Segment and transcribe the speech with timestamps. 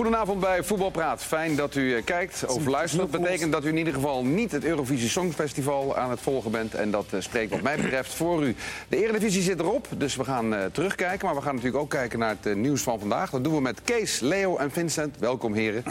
[0.00, 1.22] Goedenavond bij Voetbalpraat.
[1.22, 3.12] Fijn dat u eh, kijkt of luistert.
[3.12, 6.74] Dat betekent dat u in ieder geval niet het Eurovisie Songfestival aan het volgen bent.
[6.74, 8.54] En dat eh, spreekt wat mij betreft voor u.
[8.88, 11.26] De Eredivisie zit erop, dus we gaan uh, terugkijken.
[11.26, 13.30] Maar we gaan natuurlijk ook kijken naar het nieuws van vandaag.
[13.30, 15.16] Dat doen we met Kees, Leo en Vincent.
[15.18, 15.84] Welkom heren.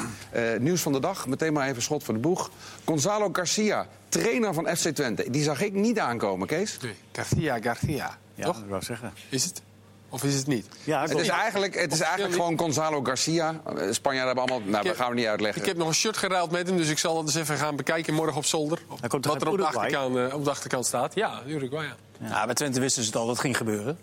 [0.60, 2.52] nieuws van de dag, meteen maar even schot voor de boeg.
[2.86, 5.26] Gonzalo Garcia, trainer van FC Twente.
[5.30, 6.78] Die zag ik niet aankomen, Kees.
[6.82, 8.18] Nee, Garcia, Garcia.
[8.36, 8.56] Ja, toch?
[8.56, 9.14] dat wil ik zeggen.
[9.30, 9.62] Is het?
[10.10, 10.68] Of is het niet?
[10.84, 13.62] Ja, Het is eigenlijk, het is eigenlijk gewoon Gonzalo Garcia.
[13.66, 14.70] Eh, Spanjaarden hebben allemaal...
[14.72, 15.62] Nou, dat gaan we niet uitleggen.
[15.62, 17.76] Ik heb nog een shirt geruild met hem, dus ik zal dat eens even gaan
[17.76, 18.80] bekijken morgen op zolder.
[19.00, 21.16] Hij komt toch Wat er op de, achterkant, eh, op de achterkant staat.
[21.16, 21.96] Ja, Uruguay, ja.
[22.28, 24.00] Ja, bij Twente wisten ze het al dat het ging gebeuren.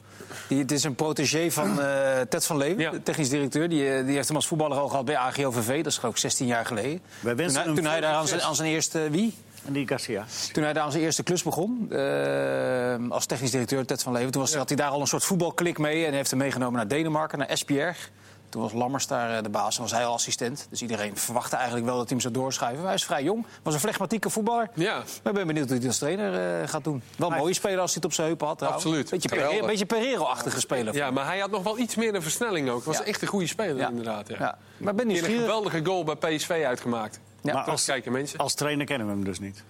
[0.49, 2.91] Die, het is een protégé van eh, Ted van Leeuwen, Ja.
[2.91, 3.69] de technisch directeur.
[3.69, 5.77] Die, die heeft hem als voetballer al gehad bij AGOVV.
[5.77, 7.01] Dat is geloof ik 16 jaar geleden.
[7.21, 9.11] Wij Toen wensen hij, toen hij daar aan zijn, aan zijn eerste...
[9.11, 9.35] Wie?
[9.67, 10.25] En die Garcia.
[10.53, 14.33] Toen hij daar aan zijn eerste klus begon, eh, als technisch directeur Ted van Leeuwen...
[14.33, 16.07] toen was, had hij daar al een soort voetbalklik mee...
[16.07, 18.11] en heeft hem meegenomen naar Denemarken, naar Esbjerg.
[18.49, 20.67] Toen was Lammers daar eh, de baas en was hij al assistent.
[20.71, 22.79] Dus iedereen verwachtte eigenlijk wel dat hij hem zou doorschuiven.
[22.79, 24.71] Maar hij is vrij jong, was een flegmatieke voetballer.
[24.75, 24.95] Ja.
[24.95, 27.03] Maar ik ben benieuwd hoe hij het als trainer eh, gaat doen.
[27.17, 28.63] Wel een mooie speler als hij het op zijn heupen had.
[28.63, 29.11] Absoluut.
[29.11, 29.29] Beetje.
[29.29, 30.95] Pereiro- beetje Pereiro-achtige speler.
[30.95, 32.85] ja, maar hij had nog wel iets meer een versnelling ook.
[32.85, 33.05] Was Ja.
[33.05, 33.89] echt een goede speler, Ja.
[33.89, 34.29] inderdaad.
[34.29, 34.37] Ja.
[34.39, 34.59] Ja.
[34.77, 37.21] Maar ben Die heeft een geweldige goal bij PSV uitgemaakt.
[37.47, 37.53] Ja.
[37.53, 38.39] Maar Als als, kijken mensen.
[38.39, 39.65] als trainer kennen we hem dus niet.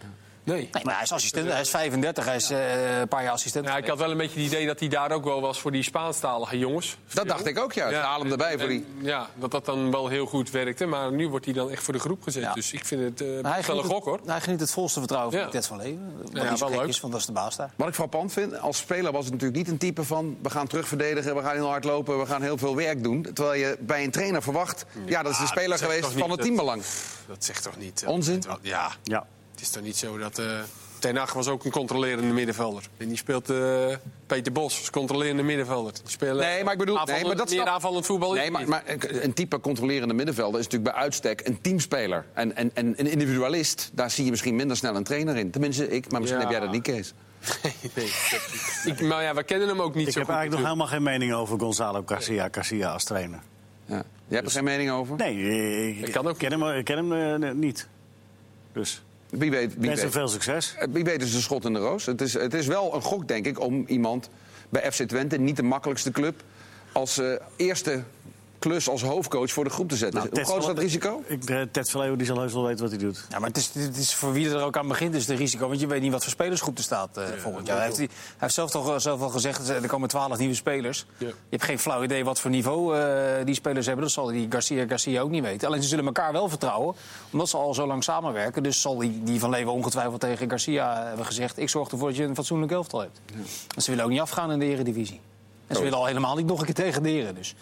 [0.47, 0.69] Nee.
[0.73, 1.51] Nee, maar hij is assistent.
[1.51, 2.25] Hij is 35.
[2.25, 3.67] Hij is eh, een paar jaar assistent.
[3.67, 5.73] Ja, ik had wel een beetje het idee dat hij daar ook wel was voor
[5.73, 6.97] die Spaanstalige jongens.
[7.13, 7.89] Dat dacht ik ook, ja.
[7.91, 8.87] Ja, Haal hem erbij voor die...
[9.01, 10.87] Ja, dat dat dan wel heel goed werkte.
[10.87, 12.43] Maar nu wordt hij dan echt voor de groep gezet.
[12.43, 12.53] Ja.
[12.53, 14.17] Dus ik vind het eh Maar hij best wel een geniet gok, hoor.
[14.19, 15.49] het- Hij geniet het volste vertrouwen van Ja.
[15.49, 16.17] Ted van Leeuwen.
[16.23, 16.89] Wat Ja, wel leuk.
[16.89, 17.71] is, want dat is de baas daar.
[17.77, 20.37] Wat ik frappant vind, als speler was het natuurlijk niet een type van...
[20.43, 23.23] we gaan terugverdedigen, we gaan heel hard lopen, we gaan heel veel werk doen.
[23.35, 24.85] Terwijl je bij een trainer verwacht...
[25.07, 26.83] ja, dat is de speler geweest van het teambelang.
[27.27, 28.05] Dat zegt toch niet...
[28.07, 28.43] Onzin?
[28.63, 29.27] Ja, Ja.
[29.57, 30.39] Het is toch niet zo dat...
[30.39, 30.61] eh
[30.99, 32.83] Ten Hag was ook een controlerende middenvelder.
[32.97, 33.87] En die speelt eh,
[34.27, 35.93] Peter Bos als controlerende middenvelder.
[35.93, 38.33] Die spelen Nee, maar ik bedoel- nee, aanvallend- maar dat meer snap- aanvallend voetbal.
[38.33, 42.25] Nee, maar, maar een type controlerende middenvelder is natuurlijk bij uitstek een teamspeler.
[42.33, 45.51] En, en, en een individualist, daar zie je misschien minder snel een trainer in.
[45.51, 46.47] Tenminste, ik, maar misschien Ja.
[46.49, 47.13] heb jij dat niet, Kees.
[47.95, 48.11] nee,
[48.95, 50.37] ik, maar ja, we kennen hem ook niet Ik zo heb goed.
[50.37, 53.41] eigenlijk nog helemaal geen mening over Gonzalo Garcia, Garcia als trainer.
[53.85, 53.95] Ja.
[53.95, 54.05] Jij
[54.37, 55.17] hebt er geen mening over?
[55.17, 57.89] Nee, ik, Ik kan ook ken hem, ik ken hem eh, niet.
[58.73, 60.07] Dus Wie weet, wie weet.
[60.11, 60.75] veel succes.
[60.79, 62.07] Eh, Wie weet is een schot in de roos.
[62.07, 64.29] Het is, het is wel een gok, denk ik, om iemand
[64.69, 66.43] bij FC Twente, niet de makkelijkste club,
[66.93, 68.03] als eh, eerste
[68.69, 70.19] klus als hoofdcoach voor de groep te zetten.
[70.19, 71.23] Nou, Hoe Ted groot is dat risico?
[71.27, 73.27] Ik, eh, Ted van Leeuwen die zal heus wel weten wat hij doet.
[73.31, 75.69] Ja, maar het is, het is voor wie er ook aan begint, is het risico.
[75.69, 77.77] Want je weet niet wat voor spelersgroep er staat eh, volgend jaar.
[77.77, 81.07] Hij heeft, hij heeft zelf toch al- zelf al gezegd, er komen twaalf nieuwe spelers.
[81.19, 81.27] Ja.
[81.27, 84.05] Je hebt geen flauw idee wat voor niveau eh, die spelers hebben.
[84.05, 85.69] Dat zal die Garcia Garcia ook niet weten.
[85.69, 86.95] Alleen ze zullen elkaar wel vertrouwen,
[87.31, 88.63] omdat ze al zo lang samenwerken.
[88.63, 91.59] Dus zal die, die van Leeuwen ongetwijfeld tegen Garcia hebben gezegd...
[91.59, 93.21] ik zorg ervoor dat je een fatsoenlijk elftal hebt.
[93.77, 95.21] Ze willen ook niet afgaan in de eredivisie.
[95.67, 95.83] En ze Oh.
[95.83, 97.35] willen al helemaal niet nog een keer tegen deren.
[97.35, 97.55] Dus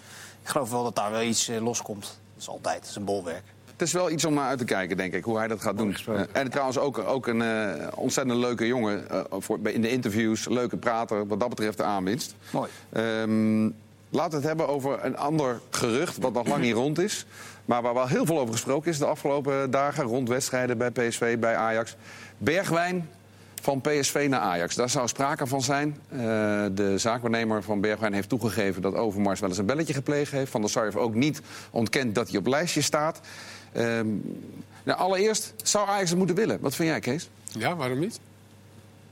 [0.44, 2.02] ik geloof wel dat daar wel iets eh, loskomt.
[2.02, 3.42] Dat is altijd, dat is een bolwerk.
[3.72, 5.76] Het is wel iets om naar uit te kijken, denk ik, hoe hij dat gaat
[5.78, 5.96] doen.
[6.06, 9.10] Eh, en trouwens ook, ook een eh, ontzettend leuke jongen.
[9.10, 12.34] eh, voor, bij- in de interviews, leuke prater, wat dat betreft de aanwinst.
[12.52, 12.70] Mooi.
[12.92, 13.62] Ehm,
[14.10, 17.26] laten we het hebben over een ander gerucht, wat nog lang niet rond is.
[17.64, 20.04] Maar waar wel heel veel over gesproken is de afgelopen dagen...
[20.04, 21.96] rond wedstrijden bij PSV, bij Ajax.
[22.38, 23.08] Bergwijn
[23.64, 24.74] van PSV naar Ajax.
[24.74, 25.98] Daar zou sprake van zijn.
[26.08, 26.18] Eh,
[26.72, 28.82] de zaakwaarnemer van Bergwijn heeft toegegeven...
[28.82, 30.50] dat Overmars wel eens een belletje gepleegd heeft.
[30.50, 33.20] Van der Sar ook niet ontkend dat hij op lijstje staat.
[33.72, 34.06] Ehm,
[34.82, 36.60] nou, allereerst, zou Ajax het moeten willen?
[36.60, 37.28] Wat vind jij, Kees?
[37.44, 38.20] Ja, waarom niet?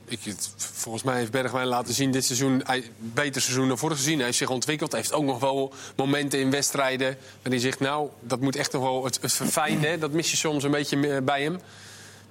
[0.05, 0.19] Ik,
[0.57, 2.61] volgens mij heeft Bergwijn laten zien dit seizoen...
[2.65, 4.17] Hij, beter seizoen dan vorig seizoen.
[4.17, 4.91] Hij heeft zich ontwikkeld.
[4.91, 7.17] Hij heeft ook nog wel momenten in wedstrijden...
[7.33, 9.99] waarin hij zegt, nou, dat moet echt nog wel het, het verfijnen.
[9.99, 11.59] Dat mis je soms een beetje eh, bij hem.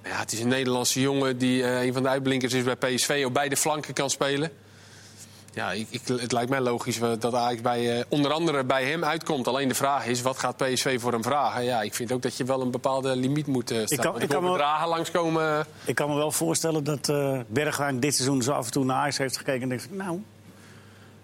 [0.03, 3.23] Ja, het is een Nederlandse jongen die eh, een van de uitblinkers is bij PSV.
[3.25, 4.51] Op beide flanken kan spelen.
[5.53, 9.03] Ja, ik, ik, het lijkt mij logisch dat Ajax bij, eh, onder andere bij hem
[9.03, 9.47] uitkomt.
[9.47, 11.63] Alleen de vraag is, wat gaat PSV voor hem vragen?
[11.63, 13.97] Ja, ik vind ook dat je wel een bepaalde limiet moet uh, staan.
[13.97, 15.65] kan- Want ik er kan me- langskomen...
[15.85, 18.95] Ik kan me wel voorstellen dat eh Bergwijn dit seizoen zo af en toe naar
[18.97, 19.61] Ajax heeft gekeken...
[19.61, 20.21] en denkt, nou,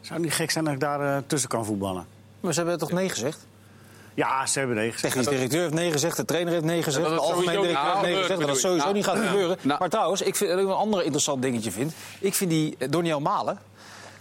[0.02, 2.06] zou het niet gek zijn dat ik daar eh, tussen kan voetballen.
[2.40, 3.46] Maar ze hebben toch nee gezegd?
[4.14, 5.14] Ja, ze hebben nee gezegd.
[5.14, 8.02] Technisch directeur heeft nee gezegd, de trainer heeft nee gezegd, de het algemeen directeur heeft
[8.02, 8.28] nee gezegd.
[8.28, 9.58] Dat gebeuren, sowieso niet gaat gebeuren.
[9.80, 11.94] Maar trouwens, ik vind, wat ik een ander interessant dingetje vind.
[12.20, 13.60] Ik vind die eh, Doniel Malen,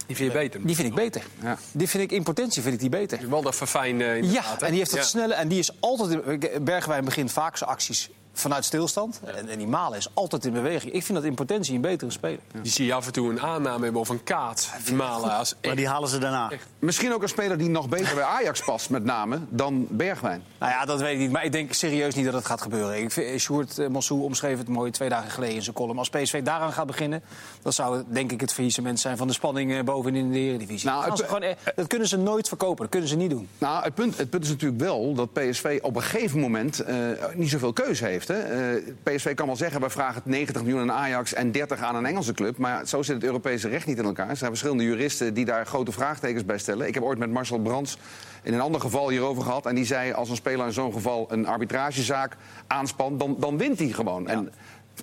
[0.06, 0.60] Die vind je beter.
[0.66, 1.22] die vind ik beter.
[1.42, 1.58] Ja.
[1.72, 3.30] Die vind ik in potentie vind ik die beter.
[3.30, 5.06] Wel dat verfijnde Ja, en die heeft dat Ja.
[5.06, 5.34] snelle.
[5.34, 6.64] En die is altijd.
[6.64, 9.20] Bergwijn begint vaak zijn acties vanuit stilstand.
[9.24, 10.92] En, en die Malen is altijd in beweging.
[10.92, 12.38] Ik vind dat in potentie een betere speler.
[12.62, 14.70] Die zie je af en toe een aanname hebben of een kaat.
[14.84, 16.50] Die malen als Maar die halen ze daarna.
[16.78, 20.42] Misschien ook een speler die nog beter bij Ajax past, met name, dan Bergwijn.
[20.58, 21.30] Nou ja, dat weet ik niet.
[21.30, 22.98] Maar ik denk serieus niet dat het gaat gebeuren.
[23.02, 25.98] Ik vind, Sjoerd eh, Mossou omschreef het mooi twee dagen geleden in zijn column.
[25.98, 27.22] Als PSV daaraan gaat beginnen,
[27.62, 30.38] dan zou het denk ik het faillissement zijn van de spanning eh, bovenin in de
[30.38, 30.88] Eredivisie.
[30.88, 32.76] Nou, het- gewoon, eh, dat kunnen ze nooit verkopen.
[32.82, 33.48] Dat kunnen ze niet doen.
[33.58, 36.96] Nou, het punt, het punt is natuurlijk wel dat PSV op een gegeven moment eh,
[37.34, 38.27] niet zoveel keuze heeft.
[38.28, 38.38] Hè?
[38.74, 42.06] Eh, PSV kan wel zeggen, we vragen 90 miljoen aan Ajax en 30 aan een
[42.06, 42.56] Engelse club.
[42.56, 44.28] Maar zo zit het Europese recht niet in elkaar.
[44.28, 46.86] Er zijn verschillende juristen die daar grote vraagtekens bij stellen.
[46.86, 47.98] Ik heb ooit met Marcel Brands
[48.42, 49.66] in een ander geval hierover gehad.
[49.66, 52.36] En die zei, als een speler in zo'n geval een arbitragezaak
[52.66, 54.28] aanspant, dan, dan wint hij gewoon.
[54.28, 54.52] En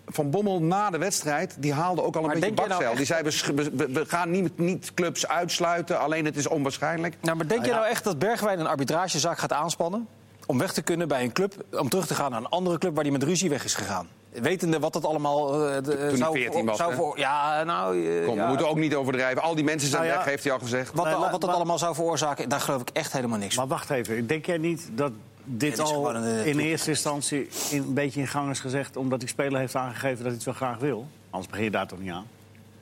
[0.07, 2.95] Van Bommel na de wedstrijd, die haalde ook al een Maar beetje nou bakzeil.
[2.95, 7.16] die zei, we, sch- we, we gaan niet, niet clubs uitsluiten, alleen het is onwaarschijnlijk.
[7.22, 10.07] Nou, maar denk je nou echt dat Bergwijn een arbitragezaak gaat aanspannen?
[10.45, 12.95] Om weg te kunnen bij een club, om terug te gaan naar een andere club
[12.95, 14.07] waar hij met ruzie weg is gegaan.
[14.31, 17.18] Wetende wat dat allemaal eh, de- hij zou, 14 was, zou voor.
[17.19, 18.07] Ja, nou.
[18.19, 18.42] eh, Kom, ja.
[18.44, 19.42] we moeten ook niet overdrijven.
[19.42, 20.19] Al die mensen zijn Nou ja.
[20.19, 20.92] weg, heeft hij al gezegd.
[20.94, 23.68] Wat, Nee, wat dat maar- allemaal zou veroorzaken, daar geloof ik echt helemaal niks van.
[23.68, 25.12] Maar wacht even, denk jij niet dat
[25.44, 28.98] dit al een, eh, in eerste instantie in, een beetje in gang is gezegd...
[28.98, 31.07] omdat die speler heeft aangegeven dat hij het zo graag wil?
[31.30, 32.25] Anders begin je daar toch niet aan?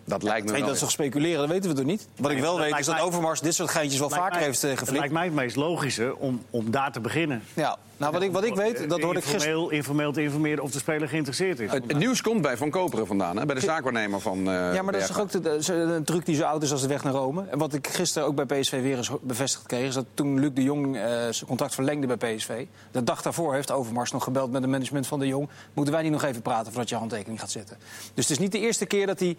[0.05, 0.65] Dat lijkt me Weet, wel.
[0.67, 2.07] dat is toch speculeren, dat weten we toch niet?
[2.17, 4.43] Wat ik wel dat weet is dat mij- Overmars dit soort geintjes wel vaker mij-
[4.43, 4.99] heeft eh, Het geflikt.
[4.99, 7.43] lijkt mij het meest logische om, om daar te beginnen.
[7.53, 9.71] Ja, nou wat ik, wat ik weet, dat hoorde ik gisteren.
[9.71, 11.71] Informeel, te informeren of de speler geïnteresseerd is.
[11.71, 13.45] Het, het nieuws komt bij Van Koperen vandaan, hè?
[13.45, 16.25] bij de zaakwaarnemer van eh Ja, maar dat is toch ook de, de- een truc
[16.25, 17.43] die zo oud is als de weg naar Rome.
[17.49, 19.87] En wat ik gisteren ook bij PSV weer eens bevestigd kreeg...
[19.87, 22.65] is dat toen Luc de Jong eh, zijn contract verlengde bij PSV...
[22.91, 25.49] de dag daarvoor heeft Overmars nog gebeld met het management van de Jong...
[25.73, 27.77] moeten wij niet nog even praten voordat je handtekening gaat zetten.
[28.13, 29.35] Dus het is niet de eerste keer dat hij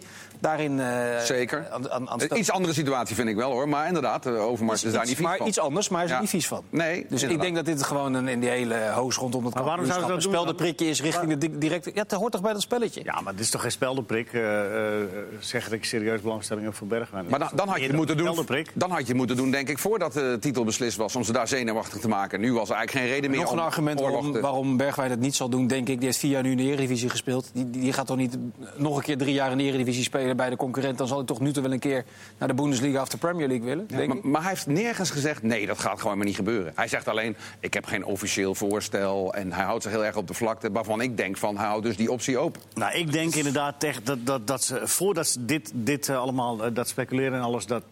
[0.57, 0.79] daarin...
[0.79, 1.67] eh, Zeker.
[1.71, 3.69] Aan, aan, aan Een Iets andere situatie vind ik wel hoor.
[3.69, 5.47] Maar inderdaad, Overmars is, daar iets, niet vies maar van.
[5.47, 6.21] iets anders, maar hij is er Ja.
[6.23, 6.63] niet vies van.
[6.69, 9.63] Nee, Dus ik denk dat dit gewoon een, in die hele hoos rondom het Maar
[9.63, 10.21] waarom zou een dat dan?
[10.31, 11.91] speldenprikje is richting de di- directe...
[11.93, 13.01] Ja, het hoort toch bij dat spelletje?
[13.03, 14.33] Ja, maar dit is toch geen speldenprik?
[14.33, 15.07] eh, eh,
[15.39, 17.25] zeg dat ik serieus belangstelling heb voor Bergwijn.
[17.29, 18.71] Maar dan, dan, had je het moeten een doen, speldenprik.
[18.73, 21.15] dan had je het moeten doen, denk ik, voordat de titel beslist was.
[21.15, 22.39] Om ze daar zenuwachtig te maken.
[22.39, 25.19] Nu was er eigenlijk geen reden meer Nog een om argument waarom, waarom Bergwijn het
[25.19, 25.95] niet zal doen, denk ik.
[25.97, 27.49] Die heeft vier jaar nu in de Eredivisie gespeeld.
[27.53, 28.37] Die, die die gaat toch niet
[28.75, 30.97] nog een keer drie jaar in de Eredivisie spelen bij de concurrent.
[30.97, 32.05] Dan zal hij toch nu toch wel een keer
[32.37, 34.23] naar de Bundesliga of de Premier League willen, Ja, denk maar, ik.
[34.23, 36.71] maar hij heeft nergens gezegd, nee, dat gaat gewoon maar niet gebeuren.
[36.75, 39.33] Hij zegt alleen, ik heb geen officieel voorstel.
[39.33, 40.71] En hij houdt zich heel erg op de vlakte.
[40.71, 42.61] Waarvan ik denk van, hij houdt dus die optie open.
[42.73, 46.65] Nou, ik denk inderdaad echt dat, dat, dat ze, voordat ze dit, dit eh, allemaal,
[46.65, 47.83] eh, dat speculeren en alles, dat,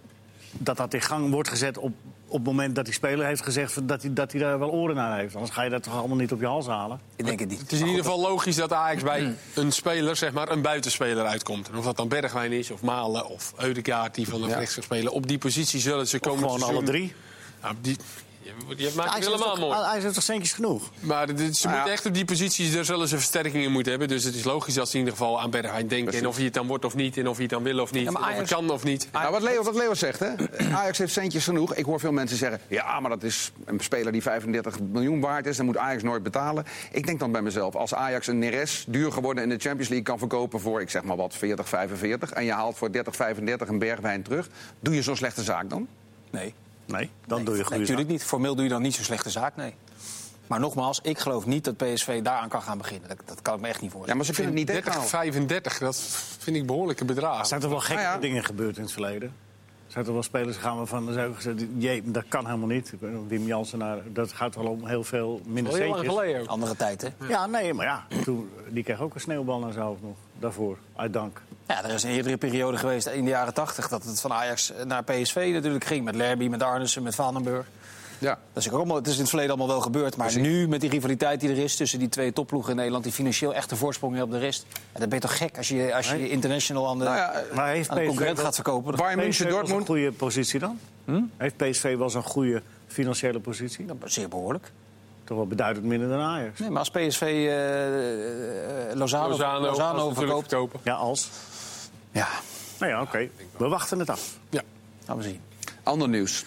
[0.52, 1.94] dat dat in gang wordt gezet op,
[2.34, 4.72] op het moment dat die speler heeft gezegd van dat hij, dat hij daar wel
[4.72, 5.36] oren naar heeft.
[5.36, 7.00] Anders ga je dat toch allemaal niet op je hals halen.
[7.16, 7.60] Ik denk het niet.
[7.60, 9.36] Het is in ieder geval logisch dat Ajax bij Hmm.
[9.56, 11.70] een speler, zeg maar, een buitenspeler uitkomt.
[11.70, 14.58] En of dat dan Bergwijn is, of Malen, of Eudegaard die van de Ja.
[14.58, 15.12] rechts gaat spelen.
[15.12, 16.50] Op die positie zullen ze Of komen.
[16.50, 17.14] gewoon alle drie.
[17.62, 17.98] Nou, die,
[18.44, 19.80] je, je maakt het heeft helemaal toch- mooi.
[19.88, 20.90] Hij heeft toch centjes genoeg?
[21.00, 21.70] Maar dit- ze Nou ja.
[21.74, 24.10] moeten echt op die posities, daar zullen ze versterkingen moeten hebben.
[24.10, 26.04] Dus het is logisch dat ze in ieder geval aan Bergwijn denken.
[26.04, 26.22] Precies.
[26.22, 27.92] En of hij het dan wordt of niet, en of hij het dan wil of
[27.92, 28.04] niet.
[28.04, 29.08] Ja, maar en of het kan of niet.
[29.12, 30.30] Nou, wat Leo, wat Leo zegt, hè?
[30.80, 31.76] Ajax heeft centjes genoeg.
[31.76, 35.46] Ik hoor veel mensen zeggen, ja, maar dat is een speler die 35 miljoen waard
[35.46, 35.58] is.
[35.58, 36.66] Dan moet Ajax nooit betalen.
[36.92, 40.06] Ik denk dan bij mezelf, als Ajax een Neres duur geworden in de Champions League
[40.08, 42.32] kan verkopen voor, ik zeg maar wat, 40, 45.
[42.32, 44.50] En je haalt voor 30, 35 een bergwijn terug.
[44.80, 45.88] Doe je zo'n slechte zaak dan?
[46.32, 46.54] Nee.
[46.86, 48.24] Nee, dan doe je Nee, goede natuurlijk niet.
[48.24, 49.76] Formeel doe je dan niet zo'n slechte zaak, nee.
[50.48, 53.10] Maar nogmaals, ik geloof niet dat PSV daaraan kan gaan beginnen.
[53.10, 54.18] Dat, dat kan ik me echt niet Ja, voorstellen.
[54.18, 55.20] maar ze kunnen het niet 30, tegenhouden.
[55.20, 55.96] 35, dat
[56.40, 57.40] vind ik behoorlijke bedragen.
[57.40, 58.20] Er zijn toch wel gekke Nou ja.
[58.22, 59.34] dingen gebeurd in het verleden?
[59.86, 61.66] Er zijn toch wel spelers waarvan er zijn gezegd...
[61.78, 62.94] jee, dat kan helemaal niet.
[63.28, 66.48] Wim Jansen, naar, dat gaat wel om heel veel minder Al heel lang centjes.
[66.48, 67.28] Andere tijd, hè?
[67.28, 70.16] Ja, nee, maar ja, toen, die kreeg ook een sneeuwbal naar zijn hoofd nog.
[70.40, 71.42] Daarvoor, uit dank.
[71.68, 74.74] Ja, er is een eerdere periode geweest in de jaren 80 dat het van Ajax
[74.86, 76.06] naar PSV natuurlijk ging.
[76.06, 77.68] Met Lerby, met Arnissen, met Vandenburg.
[78.24, 78.38] Ja.
[78.54, 80.18] Dat is, ook allemaal, het is in het verleden allemaal wel gebeurd.
[80.18, 83.04] Maar nu, met die rivaliteit die er is tussen die twee topploegen in Nederland...
[83.04, 84.66] die financieel echt de voorsprong hebben op de rest...
[84.94, 86.30] Ja, dan ben je toch gek als je, als je Nee.
[86.30, 88.96] international aan de, Nou ja, eh, Maar heeft aan de PSV concurrent gaat verkopen...
[88.96, 89.86] Bayern München, een Dortmund.
[89.86, 90.80] goede positie dan?
[91.38, 93.86] Heeft PSV wel zo'n goede financiële positie?
[93.86, 94.72] dan zeer behoorlijk.
[95.24, 96.60] Toch wel beduidend minder dan Ajax.
[96.60, 100.48] Nee, maar als PSV eh, eh, Lozano, Lozano, Lozano, verkoopt...
[100.50, 100.80] verkopen.
[100.84, 101.30] Ja, als.
[102.12, 102.28] Ja,
[102.80, 103.30] Nou ja, oké.
[103.58, 104.38] We wachten het af.
[104.50, 104.62] Ja.
[105.06, 105.40] gaan we zien.
[105.84, 106.46] Ander nieuws.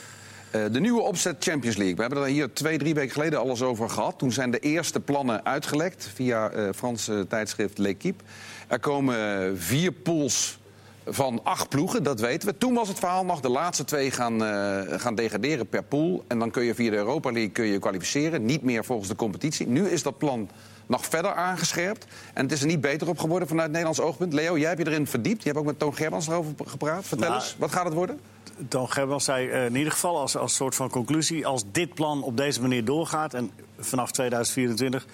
[0.57, 1.95] Eh, de nieuwe opzet Champions League.
[1.97, 4.19] We hebben er hier twee, drie weken geleden alles over gehad.
[4.19, 8.25] Toen zijn de eerste plannen uitgelekt via eh Franse tijdschrift L'Equipe.
[8.69, 10.59] Er komen vier pools
[11.07, 12.59] van acht ploegen, dat weten we.
[12.59, 16.25] Toen was het verhaal nog, de laatste twee gaan, eh, gaan degraderen per pool.
[16.27, 18.45] En dan kun je via de Europa League kun je kwalificeren.
[18.45, 19.67] Niet meer volgens de competitie.
[19.67, 20.49] Nu is dat plan
[20.87, 22.07] nog verder aangescherpt.
[22.35, 24.33] En het is er niet beter op geworden vanuit het Nederlands oogpunt.
[24.33, 25.43] Leo, jij hebt je erin verdiept.
[25.43, 27.05] Je hebt ook met Toon Gerbrands erover gepraat.
[27.05, 28.21] Vertel Nou, eens, wat gaat het worden?
[28.69, 31.47] Toon Gerbrands zei eh, in ieder geval als, als soort van conclusie...
[31.47, 35.07] als dit plan op deze manier doorgaat en vanaf 2024...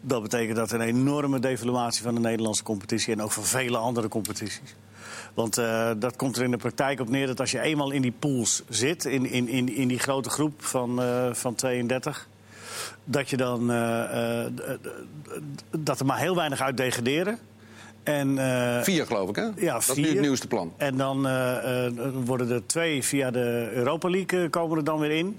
[0.00, 3.12] dat betekent dat een enorme devaluatie van de Nederlandse competitie...
[3.12, 4.74] en ook van vele andere competities.
[5.34, 8.02] Want eh, dat komt er in de praktijk op neer dat als je eenmaal in
[8.02, 9.04] die pools zit...
[9.04, 12.28] in, in, in, in die grote groep van, eh, van 32...
[13.04, 14.52] dat, je dan, eh, eh,
[15.70, 17.38] dat er maar heel weinig uit degraderen...
[18.02, 19.42] En, eh, Vier, geloof ik, hè?
[19.56, 20.72] ja, dat is nu het nieuwste plan.
[20.76, 21.22] En dan
[22.24, 25.38] worden er twee via de Europa League komen er dan weer in.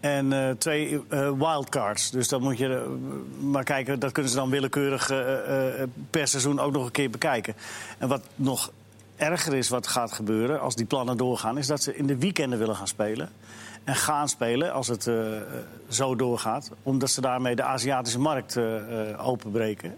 [0.00, 1.00] En twee
[1.38, 2.10] wildcards.
[2.10, 2.98] Dus dan moet je
[3.40, 5.06] maar kijken, dat kunnen ze dan willekeurig
[6.10, 7.54] per seizoen ook nog een keer bekijken.
[7.98, 8.72] En wat nog
[9.18, 12.58] erger is wat gaat gebeuren als die plannen doorgaan, is dat ze in de weekenden
[12.58, 13.28] willen gaan spelen.
[13.88, 15.16] En gaan spelen als het eh,
[15.88, 16.70] zo doorgaat.
[16.82, 19.96] Omdat ze daarmee de Aziatische markt eh, eh, openbreken.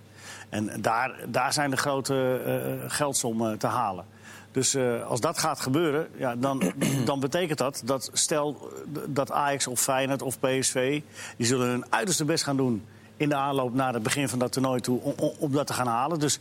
[0.49, 4.05] En daar, daar zijn de grote eh, geldsommen te halen.
[4.53, 6.73] Dus als dat gaat gebeuren, ja, dan,
[7.05, 8.73] dan betekent dat dat stel
[9.07, 11.03] dat Ajax of Feyenoord of PSV...
[11.37, 12.85] die zullen hun uiterste best gaan doen
[13.17, 15.01] in de aanloop naar het begin van dat toernooi toe...
[15.01, 16.19] om, om- dat te gaan halen.
[16.19, 16.39] Dus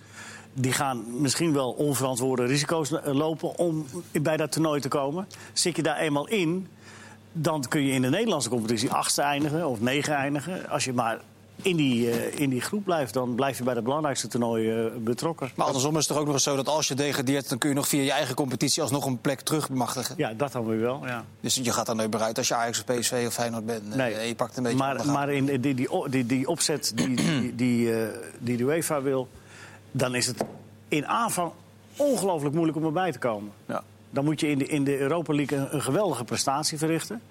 [0.53, 3.85] die gaan misschien wel onverantwoorde risico's lopen om
[4.21, 5.27] bij dat toernooi te komen.
[5.53, 6.67] Zit je daar eenmaal in,
[7.31, 10.69] dan kun je in de Nederlandse competitie achtste eindigen of negen eindigen.
[10.69, 11.19] Als je maar
[11.61, 14.85] in die, eh, in die groep blijft, dan blijf je bij het belangrijkste toernooi eh,
[14.97, 15.51] betrokken.
[15.55, 17.49] Maar andersom is het toch ook nog eens zo dat als je degradeert...
[17.49, 20.15] dan kun je nog via je eigen competitie alsnog een plek terug bemachtigen.
[20.17, 21.05] Ja, dat dan weer wel.
[21.05, 21.25] Ja.
[21.39, 23.95] Dus je gaat dan nooit meer uit als je Ajax of PSV of Feyenoord bent.
[23.95, 24.13] Nee.
[24.13, 27.55] Eh, je pakt een beetje maar, maar in die, die, die, die opzet die, die,
[27.55, 27.93] die,
[28.39, 29.27] die de UEFA wil,
[29.91, 30.43] dan is het
[30.87, 31.51] in aanvang
[31.95, 33.51] ongelooflijk moeilijk om erbij te komen.
[33.65, 33.83] Ja.
[34.09, 37.21] Dan moet je in de, in de Europa League een, een geweldige prestatie verrichten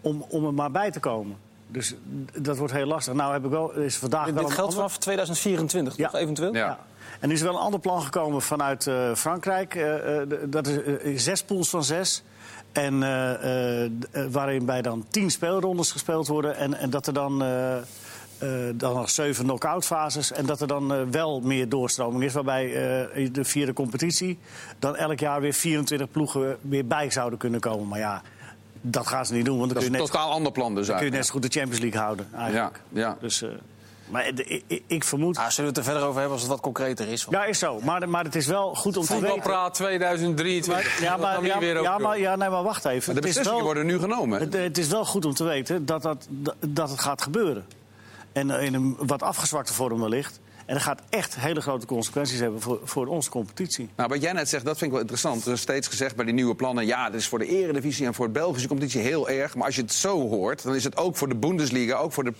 [0.00, 1.36] om, om er maar bij te komen.
[1.68, 1.94] Dus
[2.38, 3.14] dat wordt heel lastig.
[3.14, 6.08] Nou heb ik wel, er is vandaag Dit wel dit geldt ander- vanaf 2024, Ja.
[6.08, 6.54] toch eventueel?
[6.54, 6.58] Ja.
[6.66, 6.78] Ja.
[7.20, 9.74] En er is wel een ander plan gekomen vanuit eh, Frankrijk.
[9.74, 12.22] eh, eh, dat is zes pools van zes.
[12.72, 13.90] En eh, eh, eh,
[14.30, 16.56] waarin bij dan tien speelrondes gespeeld worden.
[16.56, 17.44] En, en dat er dan,
[18.74, 20.32] dan nog zeven knock-out fases.
[20.32, 22.32] En dat er dan eh, wel meer doorstroming is.
[22.32, 24.38] Waarbij eh, de vierde competitie
[24.78, 27.88] dan elk jaar weer 24 ploegen weer bij zouden kunnen komen.
[27.88, 28.22] Maar ja,
[28.80, 29.58] dat gaan ze niet doen.
[29.58, 31.26] Want dan Dat is kun een je net, totaal ander plan dus kun je net
[31.26, 32.28] zo goed de Champions League houden.
[32.36, 32.80] Eigenlijk.
[32.88, 33.16] Ja, ja.
[33.20, 33.48] Dus, eh,
[34.08, 35.36] maar de- ik- ik, ik vermoed.
[35.36, 37.24] Ah, zullen we het er verder over hebben als het wat concreter is?
[37.24, 37.80] Want Ja, is zo.
[37.80, 39.28] Maar, maar het is wel goed om te weten.
[39.28, 41.00] Voetbalpraat 2023.
[41.00, 43.12] Ja, maar, ja, weer maar, ja, nee, maar wacht even.
[43.14, 44.40] Maar de Het is beslissingen wel- worden nu genomen.
[44.40, 46.26] het, het is wel goed om te weten dat, dat,
[46.66, 47.64] dat het gaat gebeuren.
[48.32, 50.40] En eh, in een wat afgezwakte vorm wellicht.
[50.66, 53.88] En dat gaat echt hele grote consequenties hebben voor, voor onze competitie.
[53.96, 55.46] Nou, wat jij net zegt, dat vind ik wel interessant.
[55.46, 56.86] Er is steeds gezegd bij die nieuwe plannen...
[56.86, 59.54] ja, dit is voor de eredivisie en voor de Belgische competitie heel erg.
[59.54, 61.96] Maar als je het zo hoort, dan is het ook voor de Bundesliga...
[61.96, 62.32] ook voor de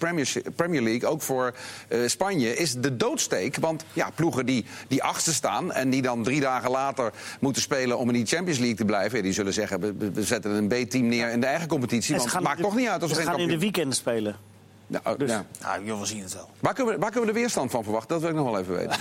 [0.56, 1.54] Premier, League, ook voor
[1.88, 2.56] eh, Spanje...
[2.56, 3.56] is de doodsteek.
[3.56, 5.72] Want ja, ploegen die, die achtste staan...
[5.72, 9.16] en die dan drie dagen later moeten spelen om in die Champions League te blijven...
[9.16, 12.12] ja, die zullen zeggen, we, zetten een B-team neer in de eigen competitie.
[12.12, 13.58] En Want ze het maakt toch niet uit als ze we geen gaan in de
[13.58, 14.51] weekenden spelen.
[14.92, 15.30] Nou, dus-
[15.60, 16.50] nou, wel zien het wel.
[16.60, 18.08] waar, kunnen we, waar kunnen we de weerstand van verwachten?
[18.08, 18.96] Dat wil ik nog wel even weten.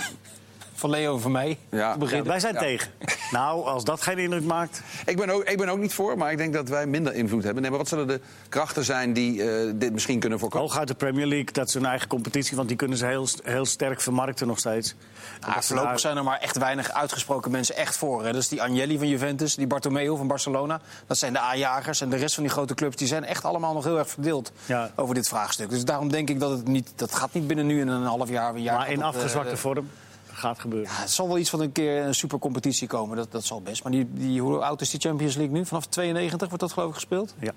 [0.82, 1.48] Van Leo en van mij.
[1.48, 1.56] Ja.
[1.70, 2.26] te Ja, beginnen.
[2.26, 2.60] wij zijn Ja.
[2.60, 2.90] tegen.
[3.30, 4.82] Nou, als dat geen indruk maakt.
[5.06, 7.42] Ik ben, ook, ik ben ook niet voor, maar ik denk dat wij minder invloed
[7.44, 7.62] hebben.
[7.62, 10.68] Nee, maar wat zullen de krachten zijn die eh, dit misschien kunnen voorkomen?
[10.68, 12.56] Hooguit de Premier League, dat is hun eigen competitie.
[12.56, 14.94] Want die kunnen ze heel, heel sterk vermarkten nog steeds.
[15.40, 18.24] En Ah, voorlopig daar- zijn er maar echt weinig uitgesproken mensen echt voor.
[18.24, 18.32] Hè.
[18.32, 20.80] Dat is die Agnelli van Juventus, die Bartomeu van Barcelona.
[21.06, 22.00] Dat zijn de A-jagers.
[22.00, 24.52] En de rest van die grote clubs die zijn echt allemaal nog heel erg verdeeld
[24.66, 24.90] Ja.
[24.96, 25.70] over dit vraagstuk.
[25.70, 26.92] Dus daarom denk ik dat het niet...
[26.96, 28.76] Dat gaat niet binnen nu in een half jaar, een jaar.
[28.78, 29.88] Maar in eh, afgezwakte vorm
[30.42, 30.90] gaat gebeuren.
[30.92, 33.82] Ja, het zal wel iets van een keer een supercompetitie komen, dat, dat zal best.
[33.82, 35.66] Maar die, die, hoe oud is die Champions League nu?
[35.66, 37.34] Vanaf 92 wordt dat geloof ik gespeeld?
[37.38, 37.52] Ja.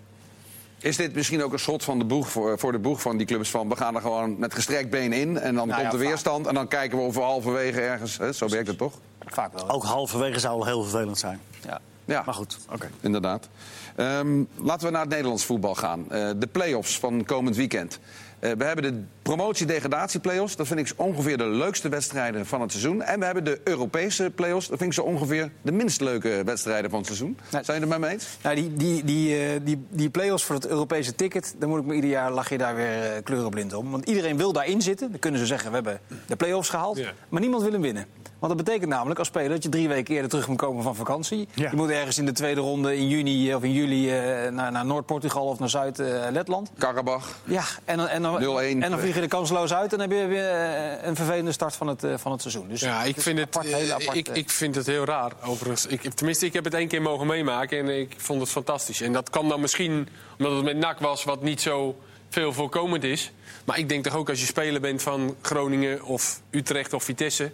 [0.80, 3.26] Is dit misschien ook een schot van de boeg voor, voor de boeg van die
[3.26, 3.50] clubs?
[3.50, 5.98] Van we gaan er gewoon met gestrekt been in en dan Nou komt ja, de
[5.98, 6.08] vaak.
[6.08, 6.48] weerstand.
[6.48, 8.18] En dan kijken we of we halverwege ergens.
[8.18, 8.94] Hè, zo werkt het toch?
[9.26, 9.70] Vaak wel.
[9.70, 11.40] Ook halverwege zou al heel vervelend zijn.
[11.66, 11.80] Ja.
[12.06, 12.90] Ja, Maar goed, oké.
[13.02, 13.50] inderdaad.
[13.96, 16.12] Ehm, laten we naar het Nederlands voetbal gaan.
[16.12, 18.00] Eh, de play-offs van komend weekend.
[18.46, 20.56] Eh, we hebben de promotie-degradatie-play-offs.
[20.56, 23.02] Dat vind ik ongeveer de leukste wedstrijden van het seizoen.
[23.02, 24.68] En we hebben de Europese play-offs.
[24.68, 27.38] Dat vind ik zo ongeveer de minst leuke wedstrijden van het seizoen.
[27.50, 28.38] Zijn je er mee eens?
[28.42, 31.86] Nou, die, die, die, eh, die, die play-offs voor het Europese ticket, dan moet ik
[31.86, 33.92] me ieder jaar lach je daar weer eh, kleurenblind om.
[33.92, 35.12] Want iedereen wil daarin zitten.
[35.12, 36.98] Dan kunnen ze zeggen, we hebben de play-offs gehaald.
[36.98, 37.12] Ja.
[37.30, 38.06] Maar niemand wil hem winnen.
[38.46, 40.96] Want dat betekent namelijk als speler dat je drie weken eerder terug moet komen van
[40.96, 41.48] vakantie.
[41.54, 41.70] Ja.
[41.70, 44.86] Je moet ergens in de tweede ronde in juni of in juli eh, naar, naar
[44.86, 46.72] Noord-Portugal of naar Zuid-Letland.
[46.78, 47.40] Karabach.
[47.44, 48.46] Ja, en dan, en, dan, 0-1.
[48.46, 51.52] en dan vlieg je er kansloos uit en dan heb je weer eh, een vervelende
[51.52, 52.68] start van het, eh, van het seizoen.
[52.68, 54.86] Dus Ja, ik vind, een het, apart, hele eh, apart, ik, eh, ik vind het
[54.86, 55.86] heel raar, overigens.
[55.86, 59.02] Ik, tenminste, ik heb het één keer mogen meemaken en ik vond het fantastisch.
[59.02, 61.98] En dat kan dan misschien, omdat het met NAC was, wat niet zo
[62.30, 63.32] veel voorkomend is.
[63.66, 67.52] Maar ik denk toch ook als je speler bent van Groningen of Utrecht of Vitesse...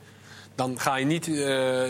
[0.62, 1.34] dan ga je niet eh,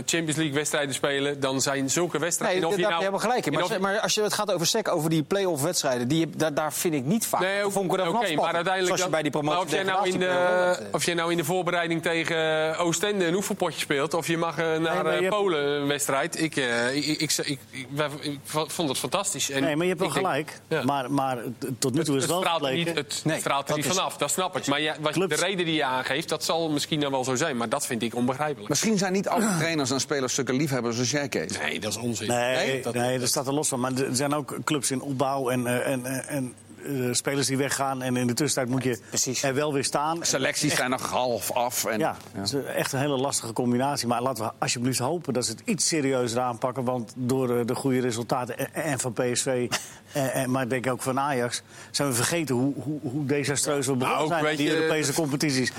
[0.06, 1.40] Champions League wedstrijden spelen.
[1.40, 2.62] Dan zijn zulke Nee, wedstrijden...
[2.62, 3.54] daar of je heb nou- je helemaal gelijk in.
[3.54, 6.08] en of- Maar, maar als je het gaat over SEC, over die play-off wedstrijden...
[6.08, 7.42] Die, daar, daar vind ik niet vaak.
[7.42, 8.86] Nee, Daar ook- vond ik oké, vanaf maar uiteindelijk...
[8.86, 11.38] Zoals je bij die maar promotie of, jij nou in de, of jij nou in
[11.38, 14.14] de voorbereiding tegen Oostende een oefenpotje speelt...
[14.14, 16.42] of je mag eh, naar maar je eh, hebt- Polen een wedstrijd.
[16.42, 19.50] Ik, eh, ik, ik, ik, ik, ik- wij- ik vond het fantastisch.
[19.50, 20.60] En Nee, maar je hebt wel denk- gelijk.
[20.68, 20.84] Ja.
[20.84, 21.38] Maar, maar
[21.80, 23.96] tot nu toe is Het het wel straalt niet, het Nee, straalt er dat niet
[23.96, 24.68] vanaf, dat snap ik.
[24.68, 27.58] Maar ja, wat, de reden die je aangeeft, dat zal misschien dan wel zo zijn.
[27.58, 28.61] Maar dat vind ik onbegrijpelijk.
[28.68, 31.58] Misschien zijn niet alle trainers en spelers stukken liefhebbers zoals jij, Kees.
[31.58, 32.28] Nee, dat is onzin.
[32.28, 33.80] Nee, Nee, dat- nee, dat staat er los van.
[33.80, 36.54] Maar er zijn ook clubs in opbouw en, eh, en, en,
[36.86, 38.02] eh, spelers die weggaan.
[38.02, 39.44] En in de tussentijd moet je Precies.
[39.44, 40.18] er wel weer staan.
[40.22, 41.86] Selecties zijn nog half af.
[41.86, 44.08] En, Ja, het is echt een hele lastige combinatie.
[44.08, 46.84] Maar laten we alsjeblieft hopen dat ze het iets serieuzer aanpakken.
[46.84, 49.48] Want door eh, de goede resultaten en- en van PSV,
[50.14, 51.62] en, en, maar ik denk ook van Ajax...
[51.92, 55.72] zijn we vergeten hoe, hoe, hoe desastreus we begonnen ook, zijn die je, Europese competities.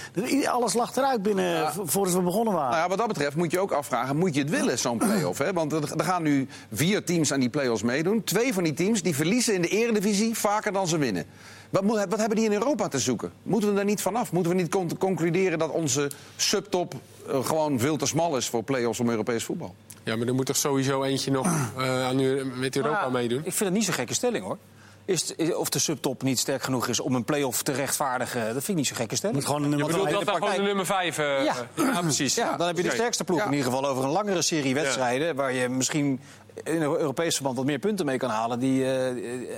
[0.46, 2.70] Alles lag eruit binnen voordat we begonnen waren.
[2.70, 5.38] Nou ja, wat dat betreft moet je ook afvragen, moet je het willen, zo'n play-off?
[5.38, 5.52] Hè?
[5.52, 8.24] Want er, er gaan nu vier teams aan die play-offs meedoen.
[8.24, 11.24] Twee van die teams die verliezen in de eredivisie vaker dan ze winnen.
[11.70, 13.32] Wat, moet, wat hebben die in Europa te zoeken?
[13.42, 14.32] Moeten we daar niet vanaf?
[14.32, 16.94] Moeten we niet con- concluderen dat onze subtop
[17.28, 19.74] eh, gewoon veel te smal is voor play-offs om Europees voetbal?
[20.04, 21.46] Ja, maar er moet toch sowieso eentje nog
[21.76, 23.38] eh, aan met Europa Ja, meedoen?
[23.38, 24.58] Ik vind het niet zo'n gekke stelling, hoor.
[25.04, 28.40] Is of de subtop niet sterk genoeg is om een play-off te rechtvaardigen...
[28.44, 29.38] dat vind ik niet zo'n gekke stelling.
[29.38, 31.16] moet gewoon een Je bedoelt dat dan gewoon de nummer 5?
[31.16, 31.42] Ja.
[31.76, 32.34] ja, precies.
[32.34, 33.44] Ja, dan heb je de sterkste ploeg Ja.
[33.44, 35.34] in ieder geval over een langere serie wedstrijden...
[35.34, 36.20] waar je misschien
[36.64, 38.58] in een Europees verband wat meer punten mee kan halen.
[38.58, 39.06] Die, eh,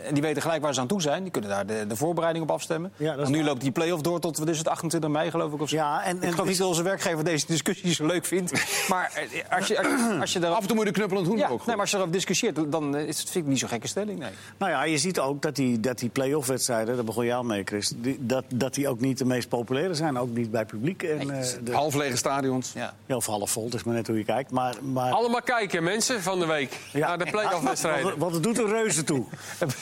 [0.08, 1.22] en die weten gelijk waar ze aan toe zijn.
[1.22, 2.92] Die kunnen daar de, de voorbereiding op afstemmen.
[2.96, 3.46] Ja, dat nu waar.
[3.46, 5.60] loopt die play-off door tot wat is het, 28 mei, geloof ik.
[5.60, 5.76] Of zo.
[5.76, 8.52] Ja, en- ik en- geloof niet dat onze werkgever deze discussie zo leuk vindt.
[8.88, 10.56] maar eh, als je, als, je- als je daarop...
[10.56, 12.14] Af en toe moet je de knuppelend hoen Ja, ook nee, maar als je erover
[12.14, 14.18] discussieert, dan eh, is het, vind ik niet zo'n gekke stelling.
[14.18, 14.30] Nee.
[14.58, 17.42] Nou ja, je ziet ook dat die, dat die play-off wedstrijden, daar begon je al
[17.44, 17.92] mee, Chris...
[17.96, 20.18] Die, dat, dat die ook niet de meest populaire zijn.
[20.18, 21.02] Ook niet bij publiek.
[21.02, 22.72] En, Nee, eh, de, Half lege stadions.
[22.74, 22.94] Ja.
[23.06, 24.50] ja, of half vol, het is maar net hoe je kijkt.
[24.50, 26.78] Maar, maar, Allemaal kijken, mensen, van de week.
[26.92, 27.06] Ja.
[27.08, 28.04] Naar de play-off wedstrijden.
[28.04, 29.24] Want, want het doet er reuze toe.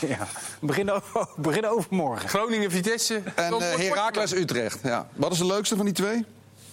[0.01, 0.27] ja.
[1.37, 2.29] Beginnen overmorgen.
[2.29, 3.23] Groningen, Vitesse.
[3.35, 4.79] En Tot- eh Heracles Utrecht.
[4.83, 5.07] Ja.
[5.13, 6.25] Wat is de leukste van die twee?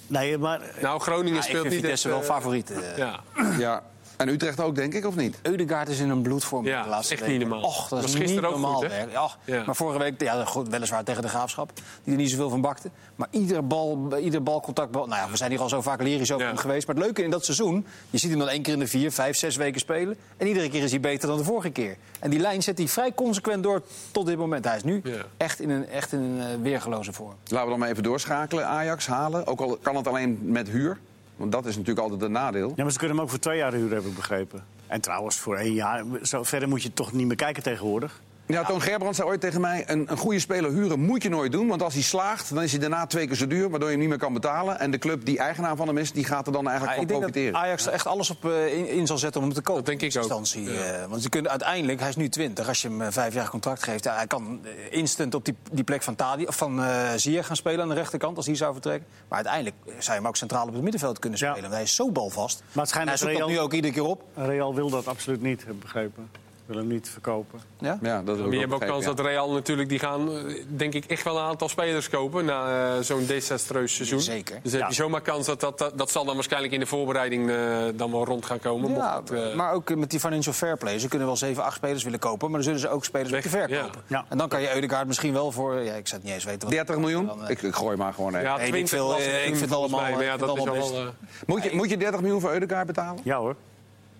[0.07, 2.71] Nee, maar Nou, Groningen Ja, ik speelt vind niet Vitesse echt, wel eh, favoriet.
[2.71, 2.98] eh.
[2.98, 3.19] Ja.
[3.57, 3.83] Ja.
[4.20, 5.38] En Utrecht ook, denk ik, of niet?
[5.42, 7.62] Eudegaard is in een bloedvorm Ja, de laatste echt niet normaal.
[7.62, 8.74] Och, dat Was is gisteren niet ook normaal.
[8.80, 8.98] goed, hè?
[8.98, 9.12] werk.
[9.12, 9.30] Ja.
[9.46, 9.64] Ja.
[9.66, 11.72] Maar vorige week, ja, goed, weliswaar tegen de Graafschap,
[12.04, 12.90] die er niet zoveel van bakte.
[13.16, 14.92] Maar ieder, bal, ieder balcontact...
[14.92, 16.52] Bal, nou ja, we zijn hier al zo vaak lyrisch over Ja.
[16.52, 16.88] hem geweest.
[16.88, 19.12] Maar het leuke in dat seizoen, je ziet hem dan één keer in de vier,
[19.12, 20.18] vijf, zes weken spelen.
[20.38, 21.98] En iedere keer is hij beter dan de vorige keer.
[22.20, 23.82] En die lijn zet hij vrij consequent door
[24.12, 24.66] tot dit moment.
[24.66, 25.25] Hij is nu Ja.
[25.38, 27.34] echt in een, echt in een eh, weergeloze vorm.
[27.44, 28.66] Laten we dan maar even doorschakelen.
[28.68, 29.48] Ajax halen.
[29.48, 30.98] Ook al kan het alleen met huur.
[31.40, 32.74] Want dat is natuurlijk altijd een nadeel.
[32.75, 34.64] Ja, maar ze kunnen hem ook voor twee jaar huren, heb ik begrepen.
[34.88, 36.04] En trouwens, voor één jaar.
[36.22, 38.22] Verder moet je toch niet meer kijken tegenwoordig.
[38.53, 39.83] Ja, Toon Gerbrand zei ooit tegen mij...
[39.88, 41.68] Een, een goede speler huren moet je nooit doen.
[41.68, 43.70] Want als hij slaagt, dan is hij daarna twee keer zo duur...
[43.70, 44.79] waardoor je hem niet meer kan betalen.
[44.79, 47.09] En de club die eigenaar van hem is, die gaat er dan eigenlijk Ja, ik
[47.09, 47.68] van denk dat profiteren.
[47.68, 49.83] Ajax er echt alles op eh, in, in zal zetten om hem te kopen.
[49.83, 50.46] Dat denk ik in ook.
[50.46, 50.72] Ja.
[50.72, 53.50] Eh, want ze kunnen uiteindelijk, hij is nu 20, als je hem eh, vijf jaar
[53.50, 57.46] contract geeft, hij kan instant op die, die plek van, Tadi, of van eh Ziyech
[57.48, 59.07] gaan spelen aan de rechterkant als hij zou vertrekken.
[59.27, 61.46] Maar uiteindelijk zou je hem ook centraal op het middenveld kunnen Ja.
[61.46, 61.62] spelen.
[61.64, 62.64] Want hij is zo balvast.
[62.72, 64.24] Maar het hij dat zoekt dat Real- nu ook iedere keer op.
[64.35, 66.29] Real wil dat absoluut niet, heb ik begrepen.
[66.70, 67.60] Wil hem niet verkopen.
[67.79, 68.00] Ja?
[68.01, 69.14] Ja, dat je hebt ook kans ja.
[69.14, 72.94] dat Real natuurlijk, die gaan eh, denk ik echt wel een aantal spelers kopen na
[72.96, 74.20] eh, zo'n desastreus seizoen.
[74.20, 74.60] Zeker.
[74.64, 74.88] Dus heb Ja.
[74.88, 77.58] je zomaar kans dat dat, dat dat zal dan waarschijnlijk in de voorbereiding eh,
[77.96, 78.90] dan wel rond gaan komen.
[78.92, 81.00] Ja, mocht het, maar ook met die financial fair play.
[81.00, 83.44] Ze kunnen wel 7, 8 spelers willen kopen, maar dan zullen ze ook spelers Weg,
[83.44, 83.68] moeten ja.
[83.68, 84.01] verkopen.
[84.08, 84.25] Ja.
[84.29, 86.62] En dan kan je Eudegaard misschien wel voor, ja, ik zou het niet eens weten.
[86.62, 87.25] wat- 30 miljoen?
[87.25, 88.46] Dan, Ik, ik gooi maar gewoon even.
[88.48, 90.92] ja, ik 20 veel, ik vind het allemaal, mij, ja, dat het is al allemaal
[90.94, 91.01] wel...
[91.05, 91.08] eh,
[91.46, 93.22] Moet, je, moet je 30 miljoen voor Eudegaard betalen?
[93.24, 93.55] Ja hoor.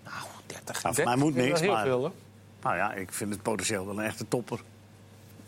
[0.04, 0.14] Nou,
[0.46, 0.82] 30.
[0.82, 1.84] Nou, voor mij moet niks, maar...
[1.84, 2.10] veel, hè?
[2.62, 4.60] Nou ja, ik vind het potentieel wel een echte topper.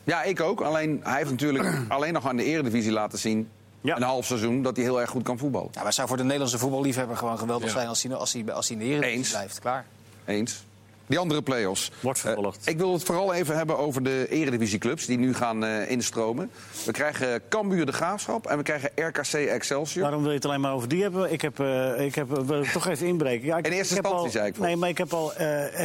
[0.04, 0.60] Ja, ik ook.
[0.60, 3.48] Alleen hij heeft natuurlijk alleen nog aan de eredivisie laten zien...
[3.80, 3.96] Ja.
[3.96, 5.68] een half seizoen, dat hij heel erg goed kan voetballen.
[5.70, 7.72] Ja, maar het zou voor de Nederlandse voetballiefhebber gewoon geweldig Ja.
[7.74, 9.30] zijn als hij, als, hij, als hij in de Eredivisie Eens.
[9.30, 9.58] blijft.
[9.58, 9.84] Klaar.
[10.24, 10.64] Eens.
[11.12, 11.90] Die andere play-offs.
[12.00, 12.58] Wordt vervolgd.
[12.64, 16.50] Eh, ik wil het vooral even hebben over de eredivisieclubs die nu gaan eh, instromen.
[16.84, 20.02] We krijgen Cambuur de Graafschap en we krijgen RKC Excelsior.
[20.02, 21.32] Waarom wil je het alleen maar over die hebben?
[21.32, 23.46] Ik heb, eh, ik heb wil toch even inbreken.
[23.46, 25.32] Ja, ik, In eerste instantie zei ik Nee, maar ik heb al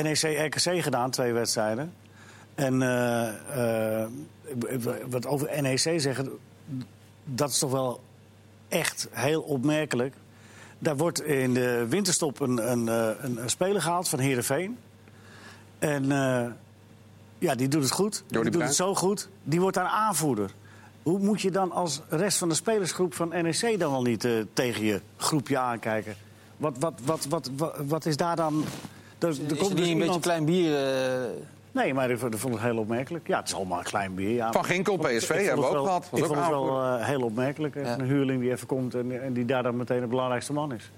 [0.01, 1.93] NEC RKC gedaan, twee wedstrijden.
[2.55, 2.79] En
[5.09, 6.29] wat over NEC zeggen,
[7.23, 8.01] dat is toch wel
[8.67, 10.15] echt heel opmerkelijk.
[10.79, 14.77] Daar wordt in de winterstop een, een, een, een speler gehaald van Heerenveen.
[15.79, 16.45] En eh,
[17.39, 18.23] ja, die doet het goed.
[18.27, 18.65] Die doet Bruin.
[18.67, 19.29] het zo goed.
[19.43, 20.51] Die wordt daar aanvoerder.
[21.03, 24.31] Hoe moet je dan als rest van de spelersgroep van NEC dan wel niet eh,
[24.53, 26.15] tegen je groepje aankijken?
[26.57, 28.63] Wat, wat, wat, wat, wat, wat is daar dan...
[29.19, 30.75] Er, er Is komt het dus niet een beetje klein bier?
[30.87, 31.21] eh,
[31.71, 33.27] Nee, maar ik vond ik vond het heel opmerkelijk.
[33.27, 34.29] Ja, het is allemaal een klein bier.
[34.29, 34.51] Ja.
[34.51, 36.03] Van Ginkel, Ik ik PSV, hebben we het ook wel- gehad.
[36.03, 36.99] Ik vond het wel aanvoerder.
[36.99, 37.75] eh, heel opmerkelijk.
[37.75, 37.99] Ja.
[37.99, 40.91] Een huurling die even komt en, en die daar dan meteen de belangrijkste man is.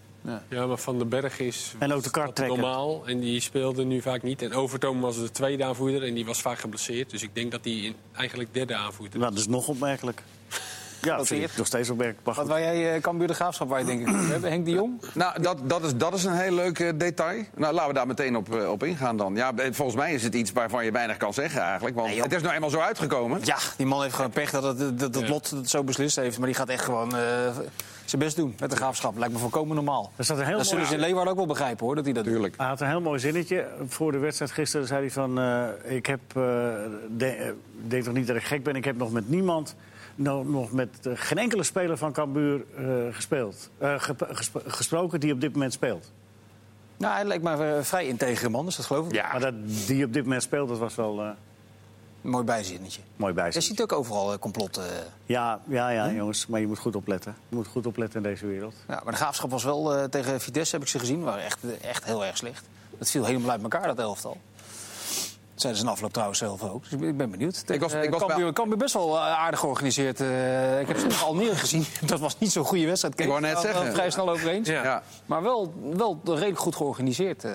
[0.49, 4.23] Ja, maar Van den Berg is En ook de normaal en die speelde nu vaak
[4.23, 4.41] niet.
[4.41, 7.09] En Overtoom was de tweede aanvoerder en die was vaak geblesseerd.
[7.09, 10.23] Dus ik denk dat hij eigenlijk derde aanvoerder Nou, dat is nog opmerkelijk.
[11.01, 12.35] Ja, dat vind ik nog steeds opmerkelijk.
[12.37, 15.01] Wat waar jij eh, Cambuur de Graafschap, waar je denk ik hebt, Henk de Jong?
[15.13, 17.43] Nou, dat, dat, is, dat is een heel leuk eh, detail.
[17.55, 19.35] Nou, laten we daar meteen op, eh, op ingaan dan.
[19.35, 21.95] Ja, volgens mij is het iets waarvan je weinig kan zeggen eigenlijk.
[21.95, 23.39] Want Nee, het is nou eenmaal zo uitgekomen.
[23.43, 25.29] Ja, die man heeft gewoon pech dat het, dat het Ja.
[25.29, 26.37] lot het zo beslist heeft.
[26.37, 27.57] Maar die gaat echt gewoon eh,
[28.09, 29.17] zijn best doen met de Graafschap.
[29.17, 30.11] Lijkt me volkomen normaal.
[30.19, 32.23] Staat een heel Dat zullen ze in Leeuwarden ook wel begrijpen hoor, dat hij dat
[32.23, 32.33] doet.
[32.33, 32.57] Tuurlijk.
[32.57, 33.67] Hij had een heel mooi zinnetje.
[33.87, 35.39] Voor de wedstrijd gisteren zei hij van...
[35.39, 36.33] eh, ik heb, eh,
[37.17, 37.51] de- eh,
[37.87, 38.75] denk toch niet dat ik gek ben.
[38.75, 39.75] Ik heb nog met niemand,
[40.15, 43.69] no- nog met geen enkele speler van Cambuur eh, gespeeld.
[43.77, 43.93] Eh,
[44.65, 46.11] gesproken die op dit moment speelt.
[46.97, 49.13] Nou, hij lijkt me een vrij integere man, dus dat geloof ik.
[49.13, 49.53] Ja, Maar dat
[49.87, 51.29] die op dit moment speelt, dat was wel eh,
[52.21, 53.01] Mooi bijzinnetje.
[53.15, 54.83] mooi bij Je ziet ook overal eh, complotten.
[54.83, 54.89] eh.
[55.25, 56.47] Ja, ja, ja, jongens.
[56.47, 57.35] Maar je moet goed opletten.
[57.49, 58.73] Je moet goed opletten in deze wereld.
[58.87, 61.57] Ja, maar de Graafschap was wel eh, tegen Vitesse, heb ik ze gezien, waren echt,
[61.81, 62.65] echt heel erg slecht.
[62.97, 64.37] Dat viel helemaal uit elkaar, dat elftal.
[65.53, 66.83] Dat zeiden ze in afloop trouwens zelf ook.
[66.83, 67.63] Dus ik ben- benieuwd.
[67.67, 70.19] Ik was- Eh, ik was Cambuur best wel aardig georganiseerd.
[70.21, 71.85] Eh, ik heb ze tegen Almere gezien.
[72.05, 73.19] Dat was niet zo'n goede wedstrijd.
[73.19, 73.93] Ik wou net zeggen.
[73.93, 74.67] Vrij snel over eens.
[74.69, 74.83] Ja.
[74.83, 75.03] Ja.
[75.25, 77.43] Maar wel, wel redelijk goed georganiseerd.
[77.43, 77.51] eh.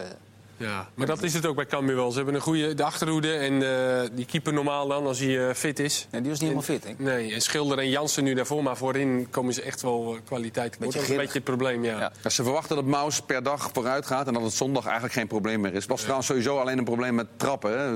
[0.56, 2.10] Ja, maar dat is het ook bij Cambuur wel.
[2.10, 3.62] Ze hebben een goede de achterhoede en
[4.02, 6.06] eh, die keeper normaal dan als hij eh, fit is.
[6.10, 6.94] Nee, die was niet helemaal fit, hè?
[7.04, 10.76] Nee, en Schilder en Jansen nu daarvoor, maar voorin komen ze echt wel eh, kwaliteit.
[10.80, 11.98] Dat is een beetje het probleem, ja.
[11.98, 12.12] Ja.
[12.22, 15.26] Ja, ze verwachten dat Maus per dag vooruit gaat en dat het zondag eigenlijk geen
[15.26, 15.80] probleem meer is.
[15.80, 17.90] Het was trouwens sowieso alleen een probleem met trappen, hè,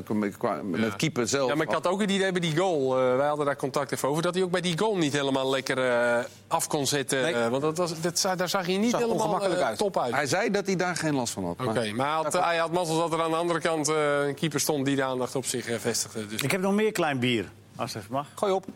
[0.62, 0.88] met Ja.
[0.96, 1.48] keeper zelf.
[1.48, 2.98] Ja, maar ik had ook het idee bij die goal.
[2.98, 4.22] eh, wij hadden daar contact even over.
[4.22, 7.22] Dat hij ook bij die goal niet helemaal lekker eh, af kon zetten.
[7.22, 7.32] Nee.
[7.34, 10.14] eh, want dat was, dat, daar zag hij niet Zag helemaal top uit.
[10.14, 11.56] Hij zei dat hij daar geen last van had.
[11.60, 14.34] Oké, maar- maar hij hij had mazzel dat er aan de andere kant eh, een
[14.34, 16.26] keeper stond die de aandacht op zich eh, vestigde.
[16.26, 17.44] Dus Ik heb nog meer klein bier,
[17.76, 18.26] als het even mag.
[18.34, 18.66] Gooi op.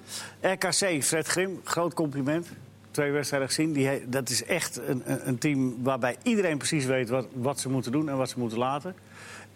[0.41, 2.47] RKC, Fred Grim, groot compliment.
[2.91, 3.73] Twee wedstrijden gezien.
[3.73, 7.93] Die dat is echt een, een, team waarbij iedereen precies weet wat, wat ze moeten
[7.93, 8.95] doen en wat ze moeten laten.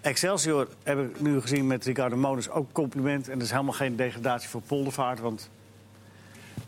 [0.00, 3.28] Excelsior heb ik nu gezien met Ricardo Modus ook compliment.
[3.28, 5.20] En dat is helemaal geen degradatie voor Poldervaart.
[5.20, 5.50] Want